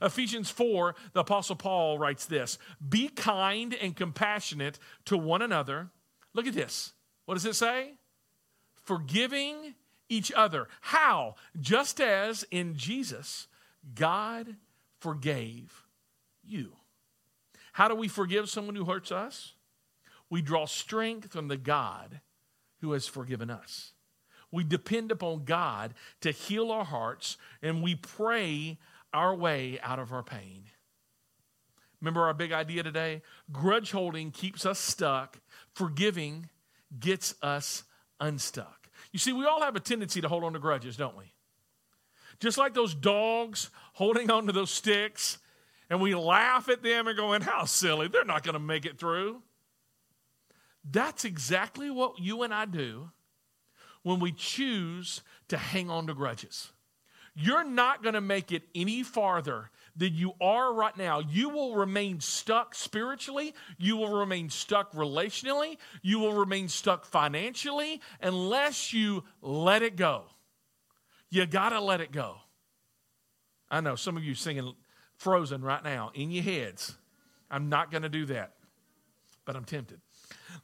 Ephesians 0.00 0.50
4, 0.50 0.94
the 1.12 1.20
Apostle 1.20 1.56
Paul 1.56 1.98
writes 1.98 2.26
this 2.26 2.58
Be 2.86 3.08
kind 3.08 3.74
and 3.74 3.96
compassionate 3.96 4.78
to 5.06 5.16
one 5.16 5.42
another. 5.42 5.88
Look 6.34 6.46
at 6.46 6.54
this. 6.54 6.92
What 7.26 7.34
does 7.34 7.44
it 7.44 7.54
say? 7.54 7.94
Forgiving 8.82 9.74
each 10.08 10.32
other. 10.32 10.68
How? 10.80 11.36
Just 11.60 12.00
as 12.00 12.44
in 12.50 12.76
Jesus, 12.76 13.48
God 13.94 14.56
forgave 14.98 15.84
you. 16.44 16.72
How 17.72 17.88
do 17.88 17.94
we 17.94 18.08
forgive 18.08 18.48
someone 18.48 18.76
who 18.76 18.84
hurts 18.84 19.10
us? 19.10 19.54
We 20.32 20.40
draw 20.40 20.64
strength 20.64 21.30
from 21.30 21.48
the 21.48 21.58
God 21.58 22.22
who 22.80 22.92
has 22.92 23.06
forgiven 23.06 23.50
us. 23.50 23.92
We 24.50 24.64
depend 24.64 25.12
upon 25.12 25.44
God 25.44 25.92
to 26.22 26.30
heal 26.30 26.72
our 26.72 26.86
hearts 26.86 27.36
and 27.60 27.82
we 27.82 27.96
pray 27.96 28.78
our 29.12 29.34
way 29.34 29.78
out 29.82 29.98
of 29.98 30.10
our 30.10 30.22
pain. 30.22 30.70
Remember 32.00 32.22
our 32.22 32.32
big 32.32 32.50
idea 32.50 32.82
today? 32.82 33.20
Grudge 33.52 33.90
holding 33.90 34.30
keeps 34.30 34.64
us 34.64 34.78
stuck, 34.78 35.38
forgiving 35.74 36.48
gets 36.98 37.34
us 37.42 37.82
unstuck. 38.18 38.88
You 39.12 39.18
see, 39.18 39.34
we 39.34 39.44
all 39.44 39.60
have 39.60 39.76
a 39.76 39.80
tendency 39.80 40.22
to 40.22 40.28
hold 40.28 40.44
on 40.44 40.54
to 40.54 40.58
grudges, 40.58 40.96
don't 40.96 41.18
we? 41.18 41.34
Just 42.40 42.56
like 42.56 42.72
those 42.72 42.94
dogs 42.94 43.68
holding 43.92 44.30
on 44.30 44.46
to 44.46 44.52
those 44.52 44.70
sticks, 44.70 45.36
and 45.90 46.00
we 46.00 46.14
laugh 46.14 46.70
at 46.70 46.82
them 46.82 47.06
and 47.06 47.18
going, 47.18 47.42
How 47.42 47.66
silly, 47.66 48.08
they're 48.08 48.24
not 48.24 48.44
going 48.44 48.54
to 48.54 48.58
make 48.58 48.86
it 48.86 48.98
through. 48.98 49.42
That's 50.88 51.24
exactly 51.24 51.90
what 51.90 52.18
you 52.18 52.42
and 52.42 52.52
I 52.52 52.64
do 52.64 53.10
when 54.02 54.18
we 54.20 54.32
choose 54.32 55.22
to 55.48 55.56
hang 55.56 55.90
on 55.90 56.06
to 56.08 56.14
grudges. 56.14 56.72
You're 57.34 57.64
not 57.64 58.02
going 58.02 58.14
to 58.14 58.20
make 58.20 58.52
it 58.52 58.64
any 58.74 59.02
farther 59.02 59.70
than 59.96 60.14
you 60.14 60.32
are 60.40 60.72
right 60.72 60.96
now. 60.96 61.20
You 61.20 61.48
will 61.48 61.74
remain 61.76 62.20
stuck 62.20 62.74
spiritually. 62.74 63.54
You 63.78 63.96
will 63.96 64.18
remain 64.18 64.50
stuck 64.50 64.92
relationally. 64.92 65.78
You 66.02 66.18
will 66.18 66.34
remain 66.34 66.68
stuck 66.68 67.06
financially 67.06 68.00
unless 68.20 68.92
you 68.92 69.24
let 69.40 69.82
it 69.82 69.96
go. 69.96 70.24
You 71.30 71.46
got 71.46 71.70
to 71.70 71.80
let 71.80 72.00
it 72.00 72.12
go. 72.12 72.36
I 73.70 73.80
know 73.80 73.96
some 73.96 74.18
of 74.18 74.24
you 74.24 74.34
singing 74.34 74.74
Frozen 75.16 75.62
right 75.62 75.82
now 75.82 76.10
in 76.14 76.30
your 76.30 76.42
heads. 76.42 76.94
I'm 77.50 77.68
not 77.68 77.90
going 77.90 78.02
to 78.02 78.10
do 78.10 78.26
that, 78.26 78.54
but 79.46 79.56
I'm 79.56 79.64
tempted. 79.64 80.00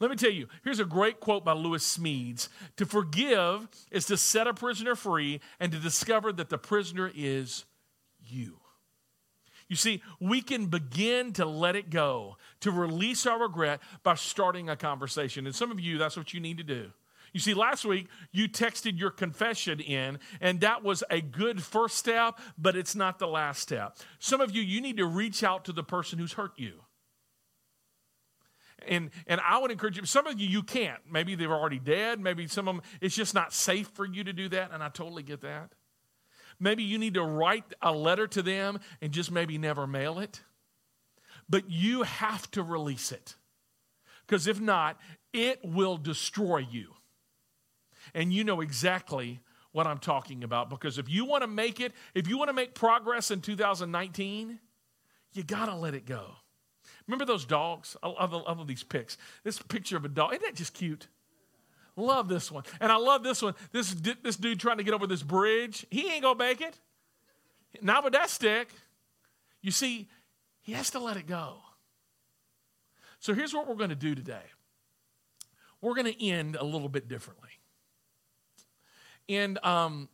Let 0.01 0.11
me 0.11 0.17
tell 0.17 0.31
you, 0.31 0.49
here's 0.65 0.81
a 0.81 0.85
great 0.85 1.21
quote 1.21 1.45
by 1.45 1.53
Lewis 1.53 1.99
Smedes 1.99 2.49
To 2.77 2.87
forgive 2.87 3.69
is 3.91 4.07
to 4.07 4.17
set 4.17 4.47
a 4.47 4.55
prisoner 4.55 4.95
free 4.95 5.41
and 5.61 5.73
to 5.73 5.79
discover 5.79 6.33
that 6.33 6.49
the 6.49 6.59
prisoner 6.59 7.11
is 7.15 7.65
you. 8.25 8.59
You 9.69 9.77
see, 9.77 10.03
we 10.19 10.41
can 10.41 10.67
begin 10.67 11.33
to 11.35 11.45
let 11.45 11.77
it 11.77 11.91
go, 11.91 12.37
to 12.61 12.71
release 12.71 13.27
our 13.27 13.39
regret 13.39 13.81
by 14.03 14.15
starting 14.15 14.71
a 14.71 14.77
conversation. 14.77 15.47
And 15.47 15.55
some 15.55 15.71
of 15.71 15.79
you, 15.79 15.99
that's 15.99 16.17
what 16.17 16.33
you 16.33 16.41
need 16.41 16.57
to 16.57 16.65
do. 16.65 16.91
You 17.35 17.41
see, 17.41 17.53
last 17.53 17.85
week 17.85 18.09
you 18.33 18.49
texted 18.49 18.99
your 18.99 19.11
confession 19.11 19.81
in, 19.81 20.19
and 20.41 20.61
that 20.63 20.83
was 20.83 21.05
a 21.11 21.21
good 21.21 21.63
first 21.63 21.97
step, 21.97 22.39
but 22.57 22.77
it's 22.77 22.95
not 22.95 23.19
the 23.19 23.29
last 23.29 23.61
step. 23.61 23.99
Some 24.19 24.41
of 24.41 24.55
you, 24.55 24.63
you 24.63 24.81
need 24.81 24.97
to 24.97 25.07
reach 25.07 25.45
out 25.45 25.67
to 25.67 25.73
the 25.73 25.85
person 25.85 26.19
who's 26.19 26.33
hurt 26.33 26.53
you. 26.57 26.81
And, 28.87 29.11
and 29.27 29.41
I 29.41 29.59
would 29.59 29.71
encourage 29.71 29.97
you, 29.97 30.05
some 30.05 30.27
of 30.27 30.39
you, 30.41 30.49
you 30.49 30.63
can't. 30.63 31.01
Maybe 31.11 31.35
they're 31.35 31.53
already 31.53 31.79
dead. 31.79 32.21
Maybe 32.21 32.47
some 32.47 32.69
of 32.69 32.77
them, 32.77 32.85
it's 33.01 33.15
just 33.15 33.35
not 33.35 33.53
safe 33.53 33.89
for 33.89 34.07
you 34.07 34.25
to 34.25 34.33
do 34.33 34.49
that, 34.51 34.71
and 34.73 34.83
I 34.83 34.89
totally 34.89 35.23
get 35.23 35.41
that. 35.43 35.73
Maybe 36.61 36.83
you 36.83 36.99
need 36.99 37.15
to 37.15 37.23
write 37.23 37.65
a 37.83 37.93
letter 37.93 38.27
to 38.29 38.43
them 38.43 38.81
and 39.01 39.13
just 39.13 39.31
maybe 39.31 39.59
never 39.59 39.87
mail 39.87 40.19
it. 40.19 40.43
But 41.49 41.71
you 41.71 42.03
have 42.03 42.51
to 42.53 42.63
release 42.63 43.13
it. 43.13 43.37
Because 44.27 44.47
if 44.47 44.61
not, 44.61 45.01
it 45.33 45.61
will 45.65 45.97
destroy 45.97 46.59
you. 46.59 46.95
And 48.15 48.33
you 48.33 48.45
know 48.45 48.61
exactly 48.61 49.41
what 49.73 49.87
I'm 49.87 49.99
talking 49.99 50.45
about. 50.45 50.69
Because 50.69 50.99
if 50.99 51.09
you 51.09 51.25
want 51.25 51.43
to 51.43 51.47
make 51.47 51.81
it, 51.81 51.93
if 52.15 52.29
you 52.29 52.39
want 52.39 52.49
to 52.49 52.55
make 52.55 52.75
progress 52.75 53.31
in 53.31 53.41
2019, 53.41 54.59
you 55.33 55.43
got 55.43 55.67
to 55.67 55.75
let 55.75 55.95
it 55.95 56.05
go. 56.05 56.33
Remember 57.09 57.25
those 57.25 57.47
dogs? 57.47 57.97
I 58.03 58.09
love, 58.09 58.35
I 58.35 58.53
love 58.53 58.67
these 58.69 58.85
pics. 58.85 59.17
This 59.43 59.59
picture 59.61 59.97
of 59.97 60.05
a 60.05 60.09
dog, 60.09 60.35
isn't 60.35 60.45
that 60.45 60.55
just 60.55 60.75
cute? 60.75 61.09
Love 61.97 62.29
this 62.29 62.53
one. 62.53 62.63
And 62.81 62.93
I 62.93 62.97
love 62.97 63.25
this 63.25 63.43
one. 63.43 63.55
This, 63.73 63.93
this 64.23 64.37
dude 64.37 64.61
trying 64.61 64.77
to 64.77 64.85
get 64.85 64.95
over 64.95 65.07
this 65.07 65.23
bridge. 65.23 65.87
He 65.91 66.13
ain't 66.13 66.23
going 66.23 66.39
to 66.39 66.45
make 66.45 66.61
it. 66.61 66.79
Not 67.83 68.05
with 68.05 68.13
that 68.13 68.31
stick. 68.31 68.69
You 69.63 69.71
see, 69.71 70.09
he 70.61 70.73
has 70.73 70.91
to 70.91 71.01
let 71.01 71.17
it 71.17 71.27
go. 71.27 71.57
So 73.19 73.35
here's 73.35 73.53
what 73.53 73.67
we're 73.67 73.75
going 73.75 73.91
to 73.91 73.97
do 73.97 74.15
today 74.15 74.45
we're 75.81 75.95
going 75.95 76.13
to 76.13 76.25
end 76.25 76.57
a 76.57 76.65
little 76.65 76.89
bit 76.89 77.09
differently. 77.09 77.51
And 79.29 79.65
um, 79.65 80.09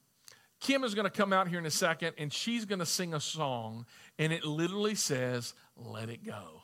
Kim 0.61 0.85
is 0.85 0.94
going 0.94 1.07
to 1.07 1.11
come 1.11 1.33
out 1.33 1.48
here 1.48 1.59
in 1.59 1.66
a 1.66 1.70
second 1.70 2.14
and 2.18 2.33
she's 2.33 2.64
going 2.66 2.80
to 2.80 2.87
sing 2.87 3.14
a 3.14 3.20
song, 3.20 3.87
and 4.18 4.33
it 4.33 4.44
literally 4.44 4.94
says, 4.94 5.54
Let 5.76 6.09
it 6.09 6.24
go. 6.24 6.63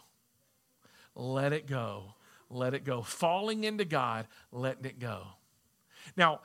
Let 1.20 1.52
it 1.52 1.66
go. 1.66 2.14
Let 2.48 2.72
it 2.72 2.82
go. 2.82 3.02
Falling 3.02 3.64
into 3.64 3.84
God, 3.84 4.26
letting 4.50 4.86
it 4.86 4.98
go. 4.98 5.22
Now, 6.16 6.40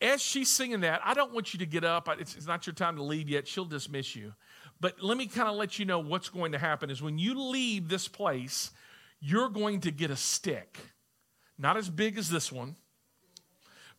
as 0.00 0.22
she's 0.22 0.48
singing 0.48 0.80
that, 0.80 1.02
I 1.04 1.12
don't 1.12 1.34
want 1.34 1.52
you 1.52 1.58
to 1.58 1.66
get 1.66 1.84
up. 1.84 2.08
It's, 2.18 2.34
it's 2.34 2.46
not 2.46 2.66
your 2.66 2.72
time 2.72 2.96
to 2.96 3.02
leave 3.02 3.28
yet. 3.28 3.46
She'll 3.46 3.66
dismiss 3.66 4.16
you. 4.16 4.32
But 4.80 5.02
let 5.02 5.18
me 5.18 5.26
kind 5.26 5.48
of 5.48 5.56
let 5.56 5.78
you 5.78 5.84
know 5.84 5.98
what's 5.98 6.30
going 6.30 6.52
to 6.52 6.58
happen 6.58 6.88
is 6.88 7.02
when 7.02 7.18
you 7.18 7.38
leave 7.38 7.90
this 7.90 8.08
place, 8.08 8.70
you're 9.20 9.50
going 9.50 9.80
to 9.82 9.90
get 9.90 10.10
a 10.10 10.16
stick. 10.16 10.78
Not 11.58 11.76
as 11.76 11.90
big 11.90 12.16
as 12.16 12.30
this 12.30 12.50
one, 12.50 12.76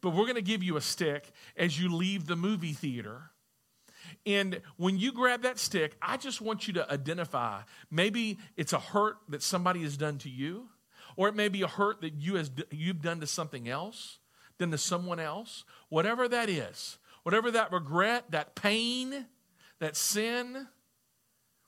but 0.01 0.09
we're 0.09 0.25
going 0.25 0.35
to 0.35 0.41
give 0.41 0.63
you 0.63 0.75
a 0.75 0.81
stick 0.81 1.31
as 1.55 1.79
you 1.79 1.95
leave 1.95 2.25
the 2.25 2.35
movie 2.35 2.73
theater. 2.73 3.29
And 4.25 4.61
when 4.77 4.97
you 4.97 5.11
grab 5.11 5.43
that 5.43 5.59
stick, 5.59 5.95
I 6.01 6.17
just 6.17 6.41
want 6.41 6.67
you 6.67 6.73
to 6.75 6.91
identify 6.91 7.61
maybe 7.91 8.39
it's 8.57 8.73
a 8.73 8.79
hurt 8.79 9.17
that 9.29 9.43
somebody 9.43 9.83
has 9.83 9.97
done 9.97 10.17
to 10.19 10.29
you, 10.29 10.69
or 11.15 11.27
it 11.27 11.35
may 11.35 11.47
be 11.47 11.61
a 11.61 11.67
hurt 11.67 12.01
that 12.01 12.15
you 12.15 12.35
has, 12.35 12.49
you've 12.71 13.01
done 13.01 13.19
to 13.19 13.27
something 13.27 13.69
else, 13.69 14.17
done 14.57 14.71
to 14.71 14.77
someone 14.77 15.19
else. 15.19 15.63
Whatever 15.89 16.27
that 16.27 16.49
is, 16.49 16.97
whatever 17.23 17.51
that 17.51 17.71
regret, 17.71 18.25
that 18.31 18.55
pain, 18.55 19.27
that 19.79 19.95
sin, 19.95 20.67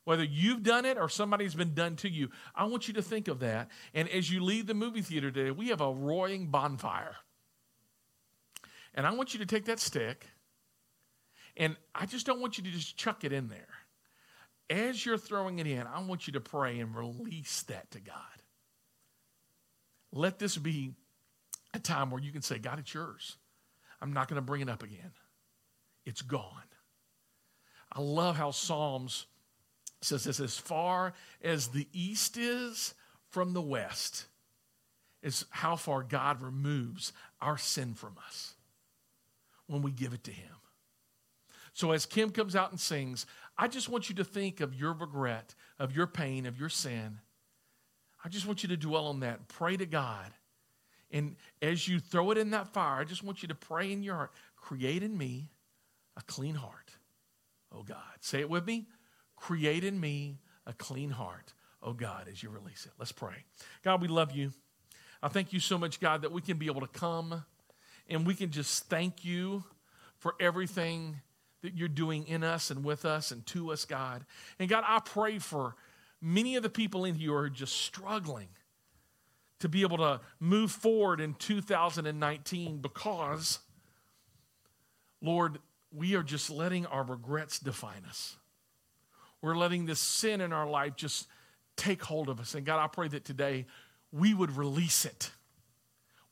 whether 0.04 0.24
you've 0.24 0.64
done 0.64 0.86
it 0.86 0.98
or 0.98 1.10
somebody's 1.10 1.54
been 1.54 1.74
done 1.74 1.96
to 1.98 2.10
you, 2.10 2.30
I 2.56 2.66
want 2.66 2.88
you 2.88 2.94
to 2.96 3.02
think 3.02 3.28
of 3.28 3.40
that. 3.40 3.70
And 3.94 4.10
as 4.10 4.32
you 4.32 4.44
leave 4.44 4.66
the 4.66 4.74
movie 4.74 5.02
theater 5.02 5.30
today, 5.30 5.52
we 5.52 5.68
have 5.68 5.82
a 5.82 5.92
roaring 5.92 6.48
bonfire. 6.48 7.18
And 8.96 9.06
I 9.06 9.14
want 9.14 9.34
you 9.34 9.40
to 9.42 9.46
take 9.46 9.66
that 9.66 9.80
stick, 9.80 10.26
and 11.58 11.76
I 11.94 12.06
just 12.06 12.26
don't 12.26 12.40
want 12.40 12.58
you 12.58 12.64
to 12.64 12.70
just 12.70 12.96
chuck 12.96 13.24
it 13.24 13.34
in 13.34 13.48
there. 13.50 13.68
As 14.70 15.06
you're 15.06 15.18
throwing 15.18 15.60
it 15.60 15.68
in, 15.68 15.82
I 15.82 16.02
want 16.02 16.28
you 16.28 16.34
to 16.34 16.40
pray 16.40 16.80
and 16.80 16.96
release 16.96 17.64
that 17.64 17.90
to 17.92 18.00
God. 18.00 18.16
Let 20.12 20.40
this 20.40 20.56
be 20.56 20.94
a 21.74 21.80
time 21.80 22.12
where 22.12 22.22
you 22.22 22.32
can 22.32 22.42
say, 22.42 22.60
God, 22.60 22.80
it's 22.80 22.94
yours. 22.94 23.38
I'm 24.02 24.14
not 24.14 24.28
going 24.28 24.36
to 24.36 24.46
bring 24.46 24.62
it 24.62 24.70
up 24.70 24.84
again. 24.84 25.12
It's 26.06 26.22
gone. 26.22 26.64
I 27.92 28.02
love 28.02 28.38
how 28.38 28.52
Psalms 28.52 29.26
says 30.02 30.26
this 30.26 30.40
as 30.40 30.58
far 30.58 31.14
as 31.42 31.70
the 31.70 31.88
east 31.92 32.38
is 32.38 32.94
from 33.30 33.54
the 33.54 33.62
west, 33.62 34.26
is 35.24 35.46
how 35.50 35.76
far 35.76 36.04
God 36.04 36.42
removes 36.42 37.14
our 37.42 37.58
sin 37.58 37.96
from 37.96 38.16
us 38.28 38.54
when 39.66 39.82
we 39.82 39.92
give 39.92 40.14
it 40.14 40.24
to 40.26 40.32
Him. 40.32 40.50
So 41.78 41.92
as 41.92 42.08
Kim 42.08 42.32
comes 42.32 42.56
out 42.56 42.72
and 42.72 42.80
sings, 42.80 43.28
I 43.56 43.68
just 43.68 43.88
want 43.88 44.10
you 44.10 44.16
to 44.16 44.24
think 44.24 44.62
of 44.62 44.74
your 44.74 44.94
regret, 44.94 45.54
of 45.78 45.96
your 45.96 46.08
pain, 46.08 46.48
of 46.48 46.60
your 46.60 46.70
sin. 46.70 47.20
I 48.26 48.30
just 48.30 48.48
want 48.48 48.64
you 48.64 48.70
to 48.70 48.78
dwell 48.78 49.06
on 49.06 49.20
that. 49.20 49.48
Pray 49.48 49.78
to 49.78 49.86
God. 49.86 50.34
And 51.12 51.36
as 51.62 51.88
you 51.88 52.00
throw 52.00 52.32
it 52.32 52.40
in 52.40 52.50
that 52.50 52.74
fire, 52.74 53.00
I 53.00 53.04
just 53.04 53.24
want 53.24 53.44
you 53.44 53.48
to 53.50 53.54
pray 53.54 53.92
in 53.92 54.02
your 54.02 54.16
heart 54.16 54.32
create 54.56 55.04
in 55.04 55.16
me 55.16 55.52
a 56.18 56.24
clean 56.24 56.56
heart, 56.56 56.96
oh 57.72 57.84
God. 57.84 58.00
Say 58.22 58.40
it 58.40 58.50
with 58.50 58.66
me 58.66 58.88
create 59.36 59.84
in 59.84 60.00
me 60.00 60.40
a 60.66 60.74
clean 60.74 61.12
heart, 61.12 61.54
oh 61.84 61.94
God, 61.94 62.28
as 62.28 62.42
you 62.42 62.50
release 62.50 62.88
it. 62.88 62.92
Let's 62.98 63.12
pray. 63.12 63.46
God, 63.84 64.02
we 64.02 64.08
love 64.08 64.32
you. 64.32 64.52
I 65.22 65.28
thank 65.28 65.54
you 65.54 65.60
so 65.60 65.78
much, 65.78 66.00
God, 66.00 66.24
that 66.24 66.32
we 66.32 66.42
can 66.42 66.58
be 66.58 66.66
able 66.66 66.82
to 66.82 66.88
come 66.88 67.46
and 68.10 68.26
we 68.26 68.34
can 68.34 68.50
just 68.50 68.86
thank 68.86 69.24
you 69.24 69.64
for 70.18 70.34
everything 70.40 71.22
that 71.62 71.76
you're 71.76 71.88
doing 71.88 72.28
in 72.28 72.44
us 72.44 72.70
and 72.72 72.84
with 72.84 73.06
us 73.06 73.32
and 73.32 73.46
to 73.48 73.72
us, 73.72 73.86
God. 73.86 74.26
And 74.60 74.70
God, 74.70 74.84
I 74.88 75.00
pray 75.00 75.40
for 75.40 75.76
many 76.22 76.56
of 76.56 76.64
the 76.64 76.70
people 76.70 77.06
in 77.06 77.16
here 77.16 77.30
who 77.30 77.36
are 77.36 77.50
just 77.50 77.74
struggling 77.82 78.50
to 79.60 79.70
be 79.70 79.82
able 79.82 79.98
to 79.98 80.22
move 80.40 80.72
forward 80.72 81.20
in 81.20 81.34
2019 81.34 82.78
because, 82.78 83.60
Lord, 85.22 85.60
we 85.92 86.16
are 86.16 86.24
just 86.24 86.50
letting 86.50 86.86
our 86.86 87.04
regrets 87.04 87.60
define 87.60 88.04
us. 88.08 88.36
We're 89.42 89.56
letting 89.58 89.86
this 89.86 90.00
sin 90.00 90.42
in 90.42 90.54
our 90.54 90.68
life 90.68 90.96
just 90.96 91.28
take 91.76 92.04
hold 92.04 92.30
of 92.30 92.40
us. 92.40 92.56
And 92.56 92.66
God, 92.66 92.84
I 92.84 92.88
pray 92.88 93.08
that 93.10 93.26
today 93.26 93.66
we 94.12 94.34
would 94.34 94.56
release 94.58 95.06
it, 95.06 95.32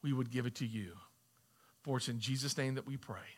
we 0.01 0.13
would 0.13 0.29
give 0.29 0.45
it 0.45 0.55
to 0.55 0.65
you. 0.65 0.93
For 1.83 1.97
it's 1.97 2.09
in 2.09 2.19
Jesus' 2.19 2.57
name 2.57 2.75
that 2.75 2.87
we 2.87 2.97
pray. 2.97 3.34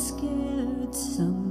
Scared 0.00 0.94
sometimes. 0.94 1.49